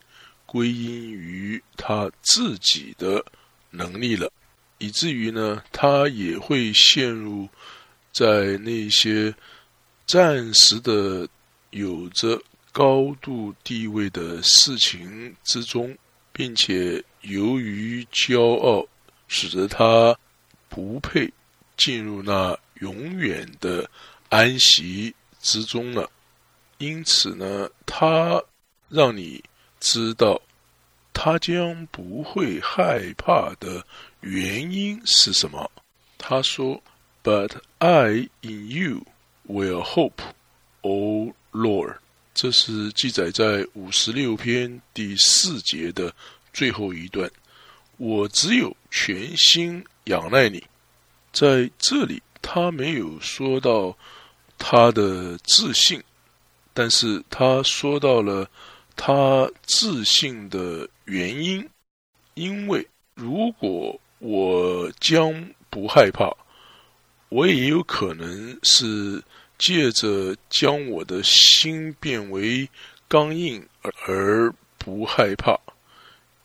[0.46, 3.24] 归因于他自己的
[3.70, 4.30] 能力了，
[4.78, 7.48] 以至于呢，他也会陷入。
[8.10, 9.33] 在那些
[10.04, 11.29] 暂时的
[11.70, 12.40] 有着
[12.73, 15.96] 高度地位的事情之中，
[16.33, 18.85] 并且由于骄傲，
[19.29, 20.18] 使得他
[20.68, 21.33] 不配
[21.77, 23.88] 进入那永远的
[24.31, 26.10] 安息之中了。
[26.79, 28.42] 因此呢，他
[28.88, 29.44] 让你
[29.79, 30.40] 知道，
[31.12, 33.85] 他将不会害怕的
[34.20, 35.70] 原因是什么。
[36.16, 36.83] 他说。
[37.24, 39.04] But I in you
[39.46, 40.22] will hope,
[40.81, 41.96] O Lord。
[42.33, 46.14] 这是记载在五十六篇第四节的
[46.54, 47.31] 最后一段。
[47.98, 50.64] 我只有全心仰赖你。
[51.31, 53.94] 在这里，他没有说到
[54.56, 56.02] 他的自信，
[56.79, 58.48] 但是他说到了
[58.94, 61.68] 他自信的原因。
[62.35, 66.33] 因为如果我将不害怕，
[67.31, 69.20] 我也有可能是
[69.58, 72.68] 借着将我的心变为
[73.08, 73.66] 刚硬
[74.06, 75.58] 而不害怕。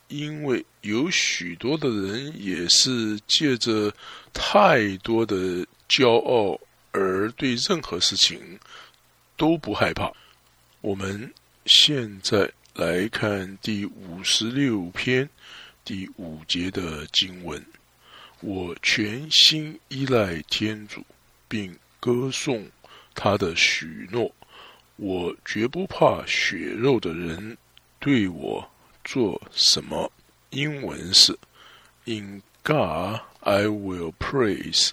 [0.08, 3.94] 因为有许多的人也是借着
[4.34, 6.60] 太多的骄傲
[6.92, 8.60] 而对任何事情
[9.38, 10.12] 都不害怕。
[10.84, 11.34] 我们
[11.66, 15.30] 现在来看第五十六篇
[15.86, 17.66] 第五节的经文：
[18.42, 21.02] 我全心依赖天主，
[21.48, 22.70] 并歌颂
[23.16, 24.30] 他的许诺。
[24.98, 27.58] 我绝不怕血肉的人
[28.00, 28.70] 对我。
[29.06, 30.12] 做什么？
[30.50, 31.38] 英文是
[32.04, 34.92] In God I will praise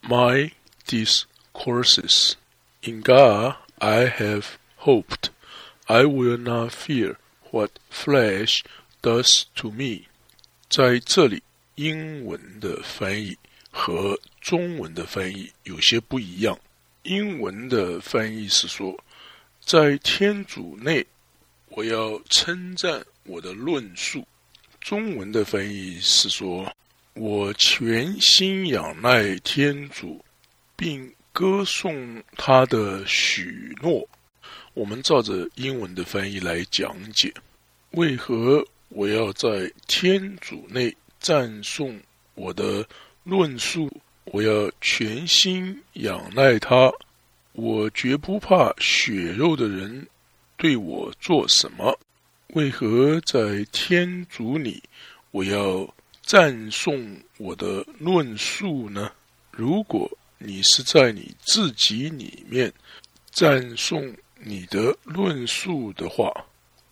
[0.00, 0.52] my
[0.86, 2.34] discourses.
[2.82, 4.44] In God I have
[4.84, 5.30] hoped.
[5.86, 7.16] I will not fear
[7.50, 8.62] what flesh
[9.02, 10.06] does to me.
[10.68, 11.42] 在这里，
[11.74, 13.36] 英文的翻译
[13.70, 16.58] 和中文的翻译有些不一样。
[17.02, 18.98] 英文的翻译是说，
[19.60, 21.06] 在天主内，
[21.68, 23.04] 我要称赞。
[23.26, 24.26] 我的论述，
[24.80, 26.70] 中文的翻译是说
[27.14, 30.22] ：“我全心仰赖天主，
[30.76, 34.06] 并歌颂他的许诺。”
[34.74, 37.32] 我们照着英文的翻译来讲解，
[37.92, 42.00] 为何我要在天主内赞颂
[42.34, 42.86] 我的
[43.22, 43.90] 论述？
[44.26, 46.90] 我要全心仰赖他，
[47.52, 50.08] 我绝不怕血肉的人
[50.56, 51.96] 对我做什么。
[52.54, 54.82] 为何在天主里，
[55.30, 55.86] 我要
[56.22, 59.12] 赞颂我的论述呢？
[59.50, 62.72] 如果你是在你自己里面
[63.30, 66.32] 赞颂你的论述的话，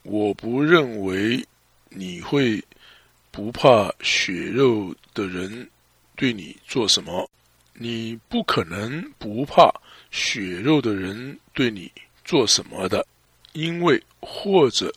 [0.03, 1.47] 我不认为
[1.89, 2.63] 你会
[3.31, 5.69] 不怕血肉的人
[6.17, 7.29] 对你做什么。
[7.75, 9.73] 你不可能不怕
[10.11, 11.91] 血肉的人对你
[12.25, 13.07] 做什么的，
[13.53, 14.93] 因为或者。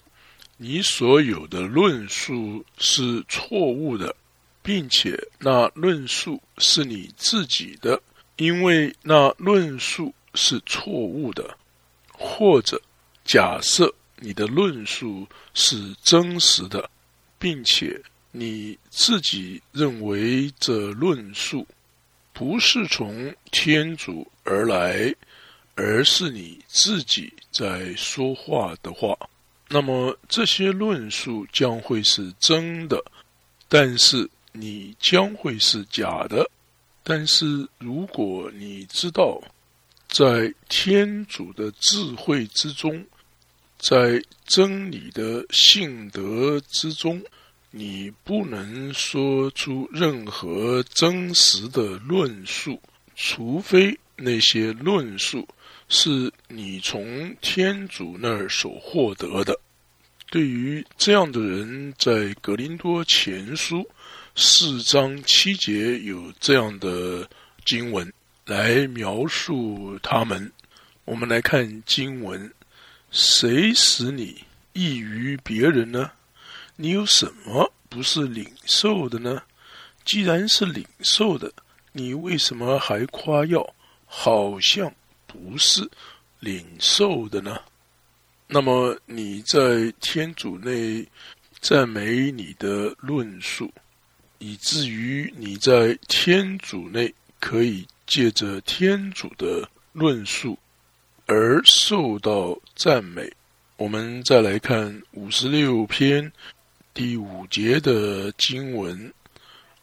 [0.58, 4.16] 你所有的论述是错误的，
[4.64, 8.02] 并且那论述是你自己的，
[8.38, 11.58] 因为那论述是错误的，
[12.18, 12.82] 或者
[13.24, 16.90] 假设你的论述是真实的，
[17.38, 18.02] 并且
[18.32, 21.68] 你自己认为这论述
[22.34, 25.14] 不是从天主而来，
[25.76, 29.18] 而是你自己在说话的话。
[29.68, 33.04] 那么这些论述将会是真的，
[33.68, 36.50] 但是你将会是假的。
[37.04, 39.42] 但是如果你知道，
[40.08, 43.06] 在天主的智慧之中，
[43.78, 47.22] 在真理的性德之中，
[47.72, 52.82] 你不能说出任何真实的论述，
[53.16, 55.48] 除非那些论述。
[55.88, 59.56] 是你从天主那儿所获得的。
[60.32, 63.78] 对于这样的人，在《格林多前书》
[64.36, 67.30] 四章七节有这样的
[67.66, 68.12] 经文
[68.46, 70.52] 来描述他们。
[71.04, 72.54] 我们来看经文：
[73.12, 74.44] 谁使你
[74.74, 76.12] 异于别人呢？
[76.76, 79.42] 你有什么不是领受的呢？
[80.04, 81.52] 既然是领受的，
[81.92, 83.74] 你为什么还夸耀？
[84.06, 84.94] 好像。
[85.28, 85.90] 不是
[86.40, 87.60] 领受的呢？
[88.48, 91.06] 那么你在天主内
[91.60, 93.70] 赞美你的论述，
[94.38, 100.58] 以至于你在天主内可以借着天主的论述
[101.26, 103.32] 而受到赞美。
[103.78, 106.32] 我们再来看五十六篇
[106.94, 109.14] 第五节的经文：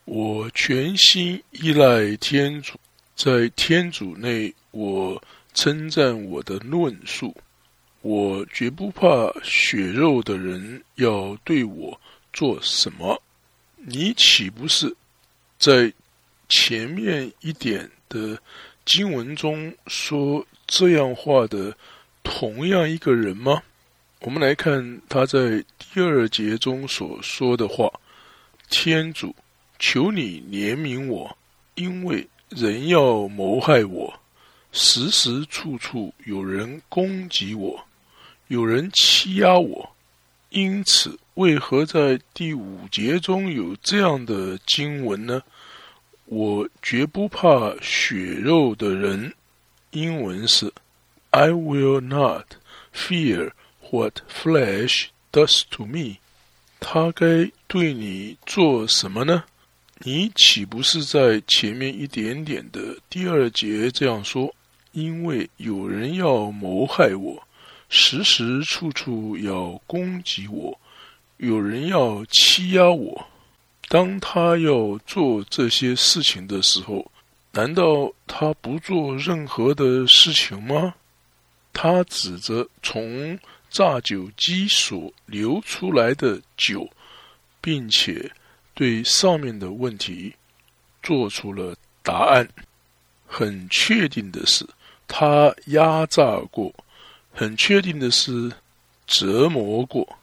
[0.05, 2.79] 我全心依赖天主，
[3.15, 5.23] 在天主内我。
[5.55, 7.37] 称赞我的论述，
[8.01, 12.01] 我绝不怕血肉的人要对我
[12.33, 13.23] 做什么。
[13.77, 14.97] 你岂不是
[15.59, 15.93] 在
[16.53, 18.39] 前面一点的
[18.85, 21.75] 经文中说这样话的
[22.23, 23.63] 同样一个人吗？
[24.21, 27.91] 我们来看他在第二节中所说的话
[28.69, 29.35] ：“天主，
[29.79, 31.37] 求你怜悯我，
[31.75, 34.21] 因为人要谋害我。”
[34.73, 37.83] 时时处处有人攻击我，
[38.49, 39.95] 有人欺压我，
[40.51, 45.43] 因此为何在第五节中有这样的经文呢？
[46.27, 49.33] 我绝不怕血肉的人。
[49.91, 50.73] 英文是
[51.31, 52.47] I will not
[52.95, 53.53] fear
[53.91, 56.17] what flesh does to me。
[56.81, 59.45] 他该对你做什么呢？
[59.99, 64.55] 你岂不是在前面一点点的第二节这样说？
[64.93, 67.43] 因为有人要谋害我，
[67.89, 70.79] 时时处处要攻击我，
[71.37, 73.27] 有人要欺压我。
[73.93, 77.13] 当他要做这些事情的时候，
[77.51, 80.95] 难道他不做任何的事情吗？
[81.75, 83.39] 他指着从
[83.69, 86.89] 榨酒机所流出来的酒，
[87.61, 88.33] 并且。
[88.75, 90.35] 对上面的问题
[91.03, 92.49] 做出了答案。
[93.27, 94.67] 很确定的是，
[95.07, 96.73] 他压榨过；
[97.35, 98.51] 很确定的是，
[99.07, 100.19] 折磨过。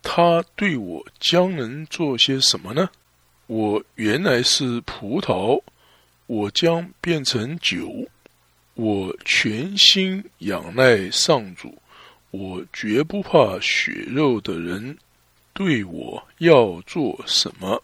[0.00, 2.88] 他对我将能做些什么呢？
[3.48, 5.60] 我原来是葡萄，
[6.26, 8.06] 我将变成酒。
[8.74, 11.76] 我全心仰赖上主，
[12.30, 14.96] 我绝不怕血肉的人
[15.52, 17.82] 对我要做什么。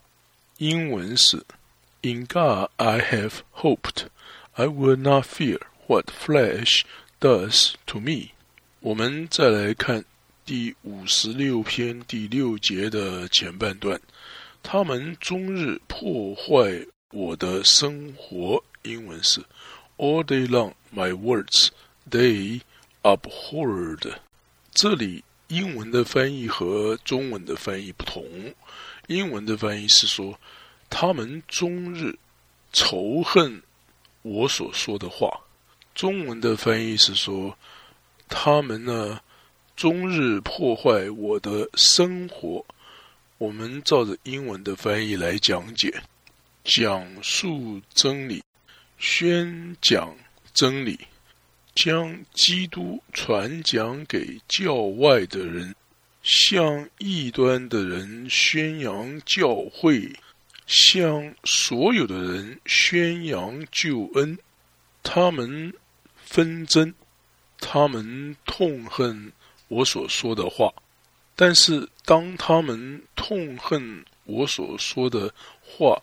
[0.58, 1.44] 英文是
[2.02, 4.04] "In God I have hoped,
[4.52, 5.58] I will not fear
[5.88, 6.82] what flesh
[7.18, 8.28] does to me."
[8.80, 10.04] 我们再来看
[10.44, 14.00] 第五十六篇第六节的前半段，
[14.64, 18.64] 他们终日破坏我的生活。
[18.82, 19.40] 英文是
[19.98, 21.68] "All day long my words
[22.10, 22.62] they
[23.02, 24.14] abhorred."
[24.72, 28.24] 这里英文的翻译和中文的翻译不同。
[29.06, 30.40] 英文的翻译是说，
[30.88, 32.18] 他们终日
[32.72, 33.62] 仇恨
[34.22, 35.42] 我所说的话。
[35.94, 37.56] 中文的翻译是说，
[38.28, 39.20] 他们呢
[39.76, 42.64] 终日破坏我的生活。
[43.44, 45.92] 我们照着英文的翻译来讲解：
[46.64, 48.42] 讲述真理，
[48.96, 50.16] 宣讲
[50.54, 50.98] 真理，
[51.74, 55.74] 将基督传讲给教外的人。
[56.22, 60.10] 向异端的人宣扬教会，
[60.66, 64.38] 向所有的人宣扬救恩。
[65.02, 65.70] 他们
[66.16, 66.94] 纷争，
[67.58, 69.30] 他们痛恨
[69.68, 70.72] 我所说的话。
[71.36, 76.00] 但是，当他们痛恨我所说的话，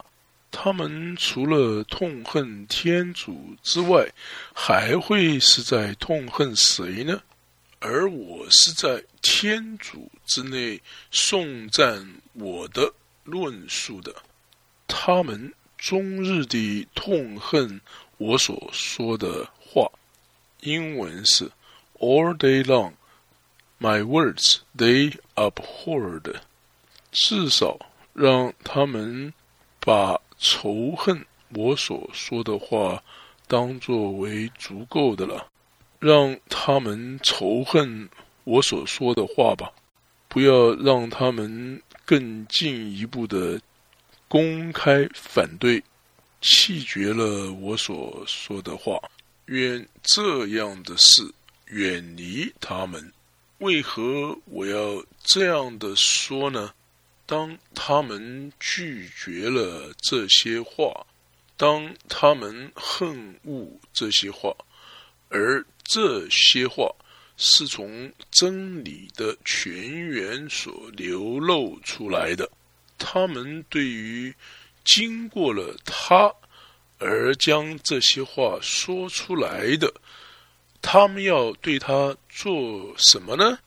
[0.52, 4.12] 他们除了痛恨天主之外，
[4.54, 7.22] 还会是在痛恨谁呢？
[7.80, 10.80] 而我是在天主之内
[11.10, 14.14] 颂赞我的论述的，
[14.88, 17.80] 他们终日地痛恨
[18.18, 19.90] 我所说的话。
[20.60, 21.50] 英文是
[21.98, 22.94] All day long,
[23.82, 26.36] my words they abhorred。
[27.12, 27.78] 至少
[28.14, 29.34] 让他们
[29.80, 33.04] 把仇恨我所说的话
[33.48, 35.48] 当作为足够的了。
[36.00, 38.10] 让他们仇恨
[38.44, 39.72] 我所说的话吧，
[40.28, 43.62] 不要让他们更进一步的
[44.28, 45.84] 公开反对，
[46.42, 49.00] 弃绝了我所说的话。
[49.46, 51.22] 愿这样的事
[51.66, 53.12] 远离他们。
[53.62, 56.74] 为何我要这样的说呢？
[57.26, 61.08] 当他们拒绝了这些话，
[61.58, 64.56] 当他们恨恶这些话，
[65.30, 65.66] 而。
[65.84, 66.90] 这些话
[67.36, 72.50] 是从真理的泉源所流露出来的。
[72.98, 74.34] 他们对于
[74.86, 76.34] 经过了他
[76.98, 79.94] 而将这些话说出来的，
[80.82, 83.60] 他们要对他做什么呢？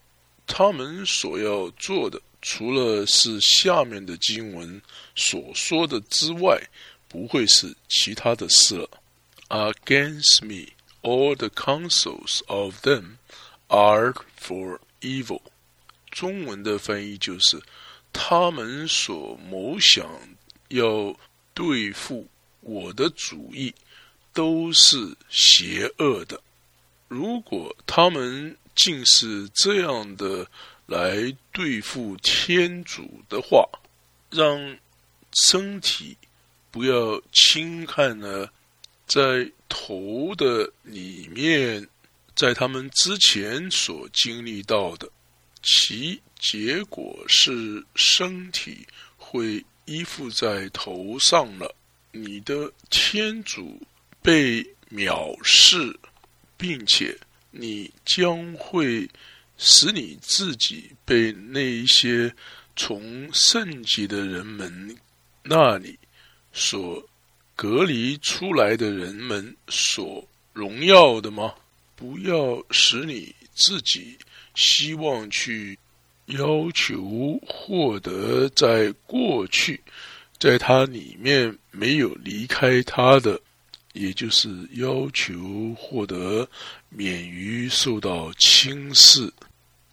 [0.47, 4.81] 他们所要做的，除了是下面的经文
[5.15, 6.61] 所说的之外，
[7.09, 8.89] 不会是其他的事了。
[9.49, 10.73] Against me.
[11.03, 13.19] All the counsels of them
[13.69, 15.43] are for evil。
[16.11, 17.61] 中文的翻译就是：
[18.11, 20.09] 他们所谋想
[20.69, 21.15] 要
[21.53, 22.27] 对付
[22.61, 23.75] 我的主意，
[24.33, 26.41] 都是邪恶的。
[27.09, 30.47] 如果他们竟是这样的
[30.87, 33.69] 来对付天主的话，
[34.31, 34.77] 让
[35.49, 36.17] 身体
[36.71, 38.49] 不要轻看呢？
[39.07, 41.87] 在头的里面，
[42.35, 45.09] 在他们之前所经历到的，
[45.63, 48.87] 其结果是身体
[49.17, 51.75] 会依附在头上了。
[52.13, 53.81] 你的天主
[54.23, 55.99] 被藐视，
[56.67, 57.15] 并且
[57.51, 59.07] 你将会
[59.59, 62.35] 使你自己被那一些
[62.75, 64.97] 从圣洁的人们
[65.43, 65.99] 那里
[66.55, 67.07] 所。
[67.57, 71.55] 隔离出来的人们所荣耀的吗？
[71.95, 74.19] 不要使你自己
[74.57, 75.79] 希望去
[76.27, 79.81] 要求获得在过去
[80.37, 83.41] 在他里面没有离开他的，
[83.95, 86.47] 也就是要求获得
[86.90, 89.32] 免于受到轻视。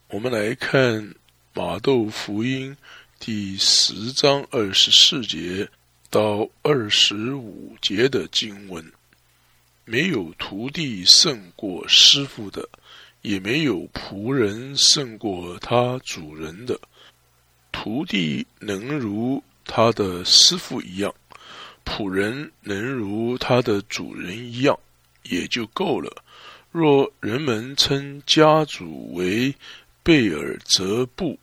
[0.09, 1.15] 我们来看
[1.53, 2.75] 马窦福音
[3.19, 5.69] 第十章二十四节
[6.09, 8.91] 到二十五节的经文。
[9.85, 12.67] 没有徒弟胜过师傅的，
[13.21, 16.79] 也没有仆人胜过他主人的。
[17.71, 21.13] 徒弟能如他的师傅一样，
[21.93, 24.79] 仆人能如他的主人一样，
[25.23, 26.23] 也就够了。
[26.71, 29.53] 若人们称家主为
[30.01, 31.37] 贝尔泽布，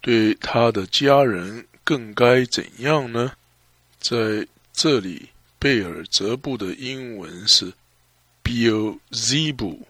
[0.00, 3.32] 对他的家人更该怎样呢？
[3.98, 5.30] 在这里。
[5.60, 7.72] 贝尔泽布的英文是
[8.44, 9.84] Beelzebub，B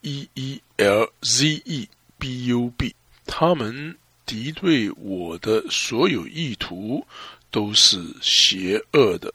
[0.00, 1.88] E E L Z E
[2.18, 2.96] B U B。
[3.24, 3.96] 他们
[4.26, 7.06] 敌对我的所有意图
[7.50, 9.32] 都是邪恶的。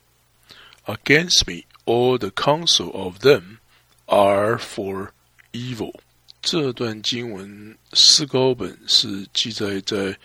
[0.85, 3.57] Against me, all the counsel of them
[4.05, 5.09] are for
[5.51, 5.93] evil。
[6.41, 10.17] 这段经文四高本是记载在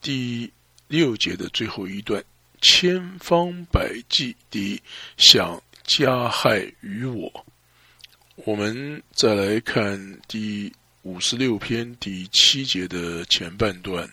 [0.00, 0.52] 第
[0.86, 2.24] 六节的最后一段。
[2.60, 4.82] 千方百计地
[5.16, 7.46] 想加害于我。
[8.34, 10.72] 我们再来看第
[11.02, 14.08] 五十六篇第七节的前半段，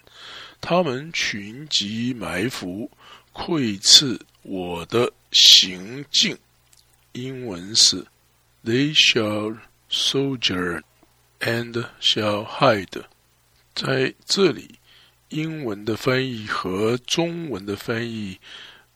[0.61, 2.89] 他们群集埋伏，
[3.38, 6.38] 窥伺我的行径。
[7.12, 8.06] 英文是
[8.64, 9.60] ：They shall
[9.92, 10.82] soldier
[11.42, 13.04] and shall hide。
[13.76, 14.80] 在这里。
[15.30, 18.40] 英文的翻译和中文的翻译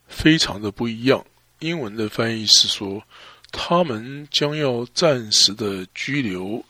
[0.08, 1.26] 非常的不一样。
[1.58, 3.04] 英文的翻译是说，
[3.52, 6.64] 他们将要暂时的拘留，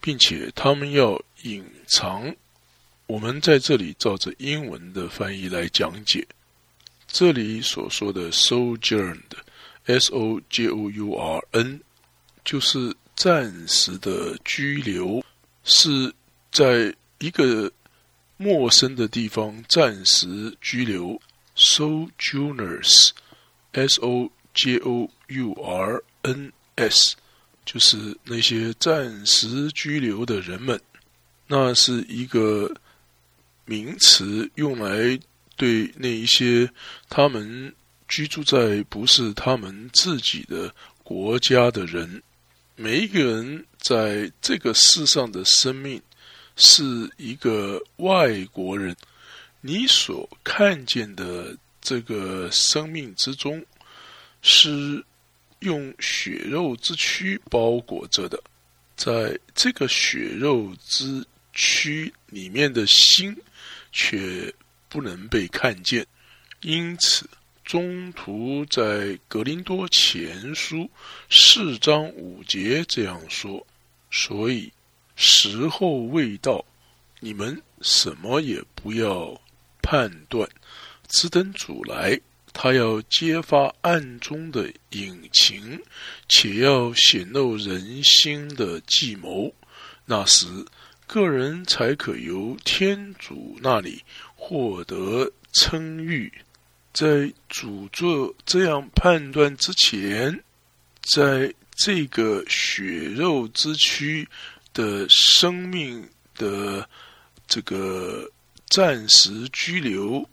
[0.00, 2.34] 并且他们要隐藏。
[3.06, 6.26] 我们在这里照着英文的翻译来讲解。
[7.14, 11.80] 这里所说的 sojourned，s o j o u r n，
[12.44, 15.24] 就是暂时的拘留，
[15.62, 16.12] 是
[16.50, 17.70] 在一个。
[18.36, 21.22] 陌生的地方暂时居留
[21.56, 27.14] ，sojourners，s o j o u r n s，
[27.64, 30.80] 就是那些暂时居留的人们。
[31.46, 32.74] 那是一个
[33.66, 35.16] 名词，用来
[35.56, 36.70] 对那一些
[37.08, 37.74] 他们
[38.08, 42.22] 居住在不是他们自己的国家的人。
[42.76, 46.00] 每一个人在这个世上的生命。
[46.56, 46.84] 是
[47.16, 48.94] 一个外国人，
[49.60, 53.60] 你所看见的这个生命之中，
[54.40, 55.04] 是
[55.58, 58.40] 用血肉之躯包裹着的，
[58.96, 63.36] 在这个血肉之躯里面的心，
[63.90, 64.54] 却
[64.94, 66.06] 不能被看见。
[66.60, 67.28] 因此，
[67.64, 70.88] 中途在格林多前书
[71.28, 73.66] 四章五节这样说，
[74.08, 74.72] 所以。
[75.16, 76.64] 时候未到，
[77.20, 79.40] 你们什么也不要
[79.80, 80.48] 判断，
[81.06, 82.20] 只等主来，
[82.52, 85.80] 他要揭发暗中的隐情，
[86.28, 89.54] 且要显露人心的计谋。
[90.04, 90.46] 那时，
[91.06, 94.02] 个人才可由天主那里
[94.46, 96.30] 获得称誉。
[96.92, 100.44] 在主做这样判断之前，
[101.00, 104.28] 在这个血肉之躯。
[104.74, 106.88] 的生命的
[107.46, 108.28] 这个
[108.66, 110.28] 暂时拘留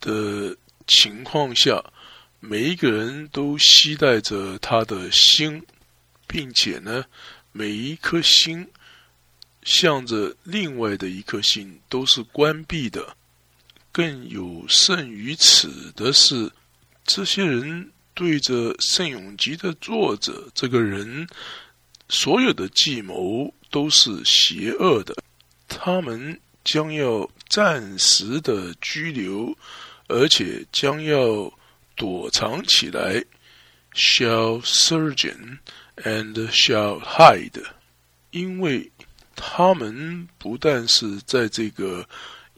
[0.00, 1.84] 的情况下，
[2.40, 5.62] 每一个人都期待着他的心，
[6.26, 7.04] 并且呢，
[7.52, 8.66] 每一颗心
[9.64, 13.14] 向着另外的一颗心都是关闭的。
[13.94, 16.50] 更有甚于此的是，
[17.06, 21.26] 这些人对着圣永吉的作者这个人
[22.10, 23.54] 所有的计谋。
[23.70, 25.16] 都是邪恶的，
[25.66, 29.52] 他们将要暂时的拘留，
[30.06, 31.52] 而且将要
[31.96, 33.24] 躲藏起来
[33.94, 35.58] ，shall surgeon
[35.96, 37.64] and shall hide，
[38.30, 38.92] 因为
[39.34, 42.08] 他们不但是在这个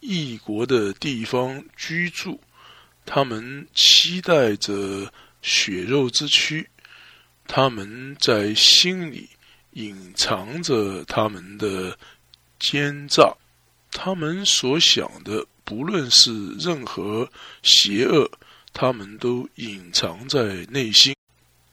[0.07, 2.41] 异国的地方居住，
[3.05, 6.69] 他们期待着血肉之躯，
[7.47, 9.29] 他们在心里。
[9.73, 11.99] 隐藏着他们的
[12.59, 13.37] 奸诈，
[13.91, 17.31] 他们所想的，不论是任何
[17.63, 18.31] 邪恶，
[18.73, 21.15] 他们都隐藏在内心。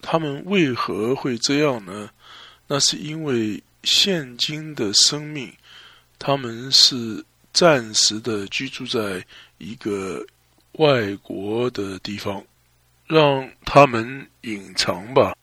[0.01, 2.09] 他们为何会这样呢？
[2.67, 5.53] 那是因为现今的生命，
[6.19, 7.23] 他们是
[7.53, 9.23] 暂时的居住在
[9.59, 10.25] 一个
[10.73, 12.43] 外国的地方，
[13.05, 15.37] 让他们隐藏吧。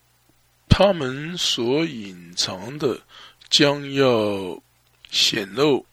[0.69, 3.01] 他们所隐藏的
[3.49, 4.61] 将要
[5.11, 5.85] 显露，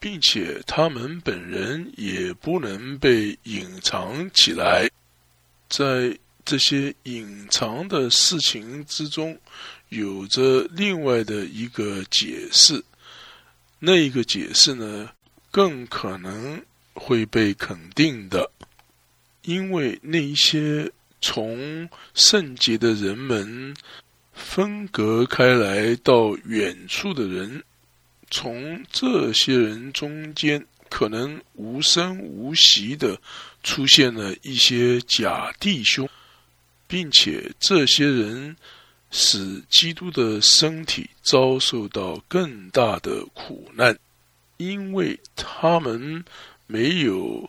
[0.00, 4.90] 并且他们本人也不能被隐藏起来。
[5.68, 9.38] 在这些隐藏的事情之中，
[9.88, 12.82] 有着另外的一个解释。
[13.78, 15.10] 那一个解释呢，
[15.54, 16.60] 更可能
[16.94, 18.50] 会被肯定的，
[19.42, 20.90] 因为那些
[21.20, 23.72] 从圣洁的人们。
[24.36, 27.62] 分隔开来到远处的人，
[28.32, 33.16] 从这些人中间，可能无声无息的
[33.62, 36.08] 出现了一些假弟兄，
[36.88, 38.56] 并且这些人
[39.12, 43.96] 使基督的身体遭受到更大的苦难，
[44.56, 46.24] 因为他们
[46.66, 47.48] 没有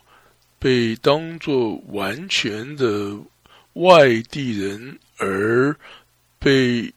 [0.58, 3.16] 被当作完全的
[3.74, 5.76] 外地人而。
[6.38, 6.92] 被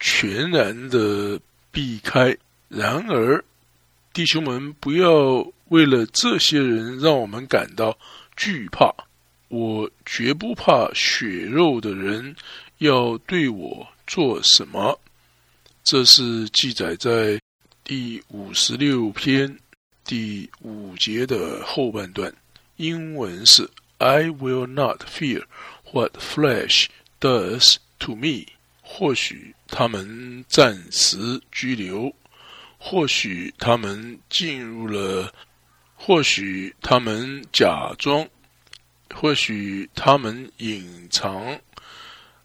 [0.00, 1.40] 全然的
[1.70, 2.36] 避开。
[2.68, 3.42] 然而，
[4.12, 7.96] 弟兄们，不要为了这些人让我们感到
[8.36, 8.92] 惧怕。
[9.48, 12.36] 我绝不怕血肉的人
[12.78, 15.00] 要对我做什么。
[15.82, 17.40] 这是记载在
[17.94, 19.58] 第五十六篇
[20.02, 22.34] 第五节的后半段。
[22.76, 23.68] 英文是
[23.98, 25.44] "I will not fear
[25.92, 26.86] what flesh
[27.20, 28.46] does to me."
[28.80, 32.16] 或许他们暂时拘留，
[32.78, 35.30] 或许他们进入了，
[35.94, 38.26] 或许他们假装，
[39.14, 41.60] 或许他们隐藏，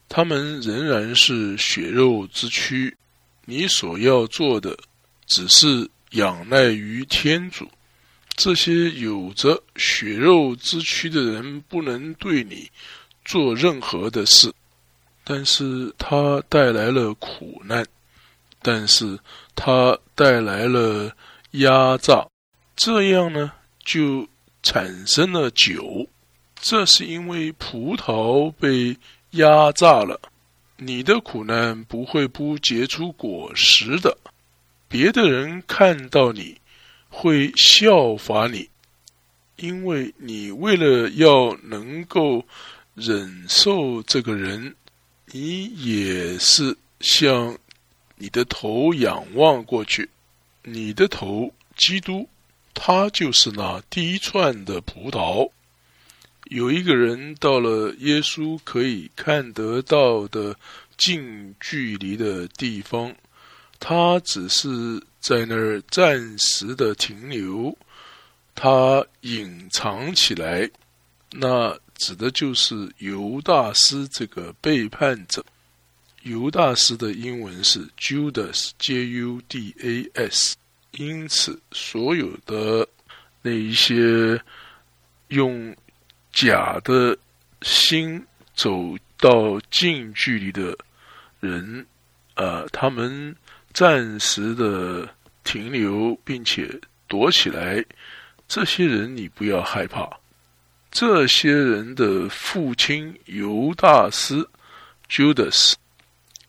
[0.09, 2.97] 他们仍然是血肉之躯。
[3.45, 4.77] 你所要做的，
[5.28, 7.69] 只是仰赖于天主。
[8.36, 12.69] 这些有着血肉之躯的人，不能对你
[13.25, 14.53] 做任何的事。
[15.23, 17.86] 但是他带来了苦难，
[18.61, 19.19] 但是
[19.55, 21.11] 他带来了
[21.51, 22.25] 压榨，
[22.75, 23.51] 这样呢
[23.84, 24.28] 就
[24.63, 26.07] 产生了酒。
[26.61, 28.95] 这是因为葡萄被
[29.32, 30.19] 压榨了。
[30.78, 34.15] 你的苦难不会不结出果实的，
[34.88, 36.57] 别的人看到你
[37.09, 38.69] 会效法你，
[39.55, 42.45] 因为你为了要能够
[42.95, 44.75] 忍受这个人。
[45.29, 47.57] 你也是向
[48.15, 50.09] 你的头仰望过去，
[50.63, 52.29] 你的头，基督，
[52.73, 55.51] 他就是那第一串的葡萄。
[56.45, 60.55] 有一个人到了耶稣可以看得到的
[60.95, 63.13] 近距离的地方，
[63.80, 64.67] 他只是
[65.19, 67.78] 在那儿暂时的停留，
[68.55, 70.69] 他隐藏起来，
[71.32, 71.78] 那。
[71.99, 75.43] 指的就是犹大斯这个背叛者。
[76.21, 80.55] 犹大斯的英文是 Judas，J-U-D-A-S。
[80.91, 82.88] 因此，所有的
[83.41, 84.39] 那一些
[85.30, 85.75] 用
[86.32, 87.17] 假的
[87.63, 88.23] 心
[88.55, 90.78] 走到近距离的
[91.39, 91.84] 人，
[92.36, 93.36] 呃，他们
[93.78, 95.07] 暂时的
[95.43, 96.67] 停留并且
[97.07, 97.86] 躲起来，
[98.47, 100.09] 这些人你不要害怕。
[100.89, 104.49] 这些人的父亲犹大斯
[105.07, 105.75] （Judas）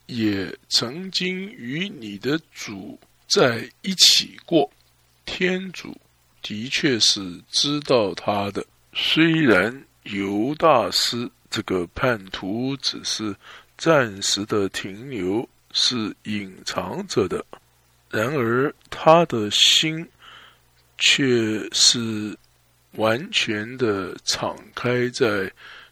[0.07, 4.73] 也曾经与你的主在一起过。
[5.27, 5.95] 天主
[6.41, 7.21] 的确是
[7.51, 8.65] 知道他的，
[8.95, 13.37] 虽然犹大斯这个叛徒只是
[13.77, 17.45] 暂时的停留，是隐藏着的，
[18.11, 20.09] 然而他的心
[20.97, 22.37] 却是。
[22.93, 25.49] 完全的敞开在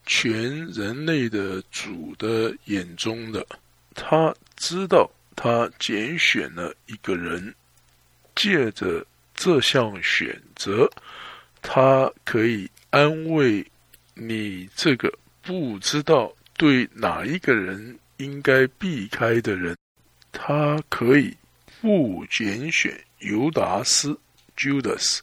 [0.06, 3.46] 全人类的主的眼中的，
[3.94, 7.54] 他知道他拣选了一个人，
[8.34, 10.90] 借着这项选择，
[11.62, 13.64] 他可以安慰
[14.14, 15.12] 你这个
[15.42, 19.76] 不知道对哪一个人应该避开的人，
[20.32, 21.36] 他可以
[21.80, 24.18] 不拣选尤达斯
[24.56, 25.20] （Judas）。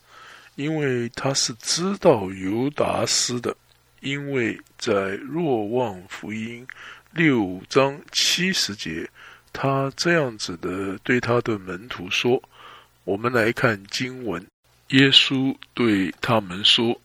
[0.56, 3.58] 因为他是知道尤达斯的，
[4.02, 6.68] 因为在若望福音
[7.12, 9.10] 六章七十节，
[9.52, 12.40] 他这样子的对他的门徒说
[13.04, 14.46] ：“我们来看经文，
[14.90, 17.02] 耶稣对他们说：‘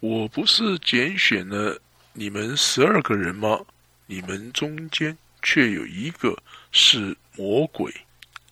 [0.00, 1.80] 我不是拣选了
[2.12, 3.58] 你们十二个人吗？
[4.06, 6.36] 你们中间却有一个
[6.72, 7.92] 是魔鬼，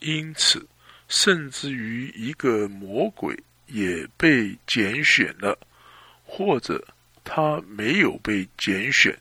[0.01, 0.67] 因此，
[1.09, 5.59] 甚至于一个魔鬼也被拣选了，
[6.25, 6.87] 或者
[7.23, 9.19] 他没有被拣选。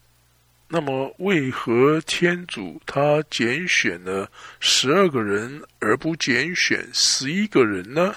[0.68, 8.16] 那么，为何天主他拣选了十二个人，而不拣选十一个人呢？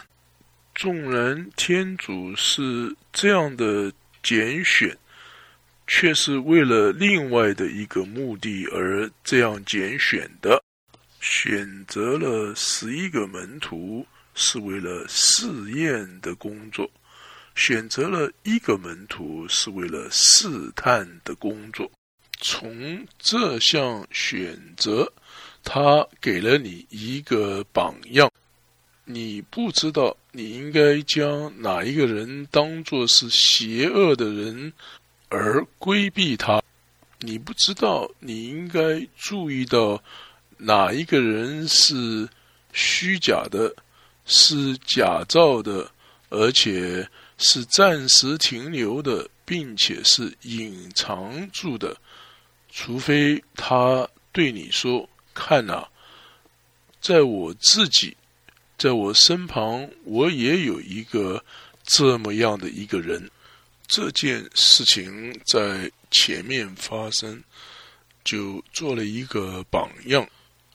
[0.74, 3.92] 纵然天主是这样的
[4.22, 4.96] 拣选，
[5.86, 10.62] 却是为了另外的一个目的而这样拣选的。
[11.20, 16.86] 选择了十一个门徒，是为了试验的工作；
[17.54, 21.90] 选择了一个门徒，是为了试探的工作。
[22.38, 25.10] 从这项选择，
[25.64, 28.30] 他给了你一个榜样。
[29.04, 34.72] 你不知道你应该将哪一个人当作是邪恶的人
[35.28, 36.60] 而规避他；
[37.20, 40.02] 你不知道你应该注意到
[40.58, 42.28] 哪一个人是
[42.72, 43.74] 虚假的、
[44.24, 45.90] 是假造的，
[46.28, 47.08] 而且
[47.38, 51.96] 是暂时停留的，并且是隐藏住的。
[52.70, 55.88] 除非他对你说：“看呐，
[57.00, 58.16] 在我自己，
[58.76, 61.42] 在我身旁，我也有一个
[61.84, 63.30] 这么样的一个人。
[63.86, 67.42] 这件事情在前面发生，
[68.24, 70.28] 就做了一个榜样。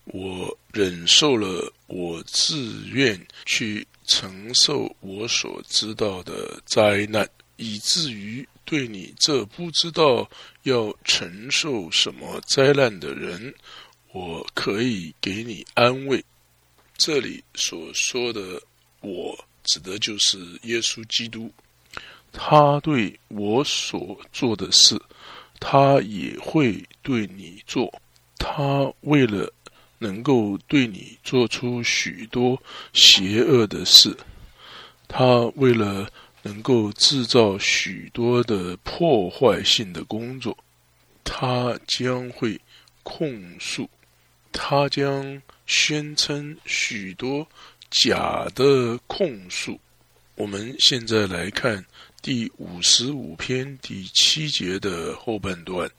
[0.05, 10.30] 我忍受了，我自愿去承受我所知道的灾难，以至于。”对你这不知道
[10.64, 13.53] 要承受什么灾难的人，
[14.14, 16.24] 我可以给你安慰。
[16.95, 18.62] 这里所说的
[19.01, 21.51] “我”指的就是耶稣基督，
[22.32, 25.01] 他对我所做的事，
[25.59, 27.91] 他也会对你做。
[28.38, 29.51] 他为了
[29.99, 32.61] 能够对你做出许多
[32.93, 34.15] 邪恶的事，
[35.07, 36.09] 他为了。
[36.43, 40.57] 能够制造许多的破坏性的工作，
[41.23, 42.59] 他将会
[43.03, 43.88] 控诉，
[44.51, 47.47] 他将宣称许多
[47.91, 49.79] 假的控诉。
[50.34, 51.86] 我们现在来看
[52.22, 55.89] 第五十五篇第七节的后半段，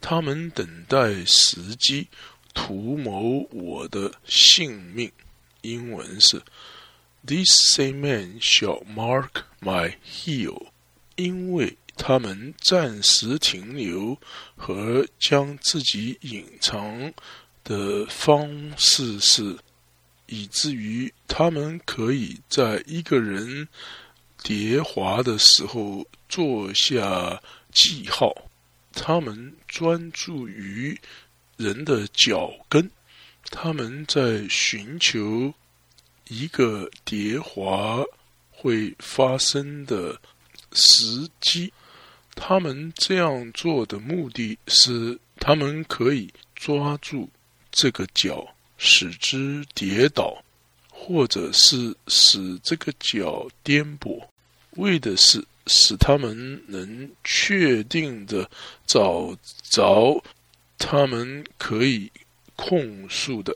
[0.00, 2.08] 他们等待时机，
[2.54, 5.12] 图谋我的性命。
[5.60, 6.40] 英文是。
[7.26, 10.68] This same man shall mark my heel，
[11.16, 14.16] 因为他们暂时停留
[14.56, 17.12] 和将自己隐藏
[17.64, 19.58] 的方式是，
[20.26, 23.68] 以至于他们可以在一个人
[24.42, 28.32] 叠滑的时候做下记号。
[28.92, 30.98] 他们专注于
[31.56, 32.90] 人的脚跟，
[33.50, 35.52] 他们在寻求。
[36.30, 38.04] 一个叠滑
[38.50, 40.20] 会发生的
[40.72, 41.72] 时机，
[42.34, 47.30] 他们这样做的目的是，他们可以抓住
[47.70, 50.44] 这个脚，使之跌倒，
[50.98, 54.20] 或者是使这个脚颠簸，
[54.72, 58.50] 为的是使他们能确定的
[58.86, 60.22] 找着
[60.76, 62.10] 他们可以
[62.56, 63.54] 控诉的，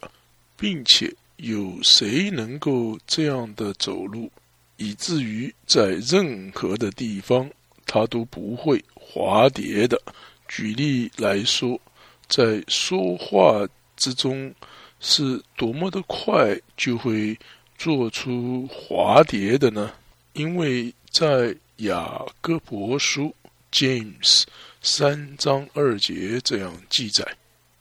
[0.56, 1.12] 并且。
[1.36, 4.30] 有谁能够这样的走路，
[4.76, 7.50] 以至于在任何的地方
[7.84, 10.00] 他都不会滑跌的？
[10.46, 11.80] 举例来说，
[12.28, 13.66] 在说话
[13.96, 14.54] 之中
[15.02, 17.38] 是多么的快就会
[17.76, 19.92] 做出滑跌的呢？
[20.32, 23.34] 因为在雅各伯书
[23.72, 24.44] James
[24.80, 27.26] 三章二节这样记载，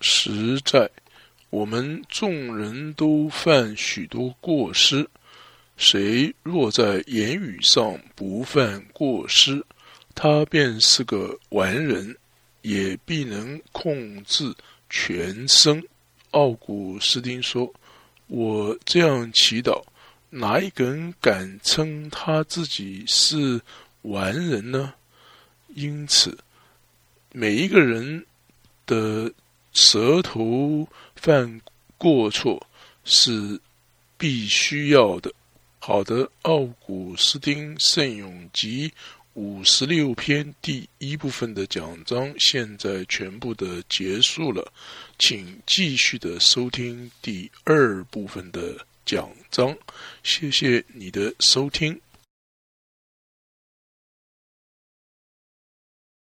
[0.02, 0.90] 实在。
[1.52, 5.06] 我们众人都犯许多过失，
[5.76, 9.62] 谁若在言语上不犯过失，
[10.16, 12.16] 他便是个完人，
[12.62, 14.56] 也必能控制
[14.90, 15.84] 全身。
[16.32, 17.74] 奥古斯丁说
[18.28, 19.84] ：“我这样祈祷，
[20.30, 23.62] 哪一个人敢称他自己是
[24.02, 24.94] 完人呢？”
[25.76, 26.38] 因此，
[27.32, 28.26] 每一个人
[28.86, 29.32] 的
[29.74, 30.88] 舌头。
[31.16, 31.62] 犯
[32.00, 32.66] 过错
[33.06, 33.60] 是
[34.18, 35.32] 必须要的。
[35.78, 38.92] 好的，奥古斯丁圣咏集
[39.36, 44.74] 五十六篇第一部分的讲章现在全部的结束了，
[45.22, 49.78] 请继续的收听第二部分的讲章。
[50.24, 52.02] 谢谢你的收听。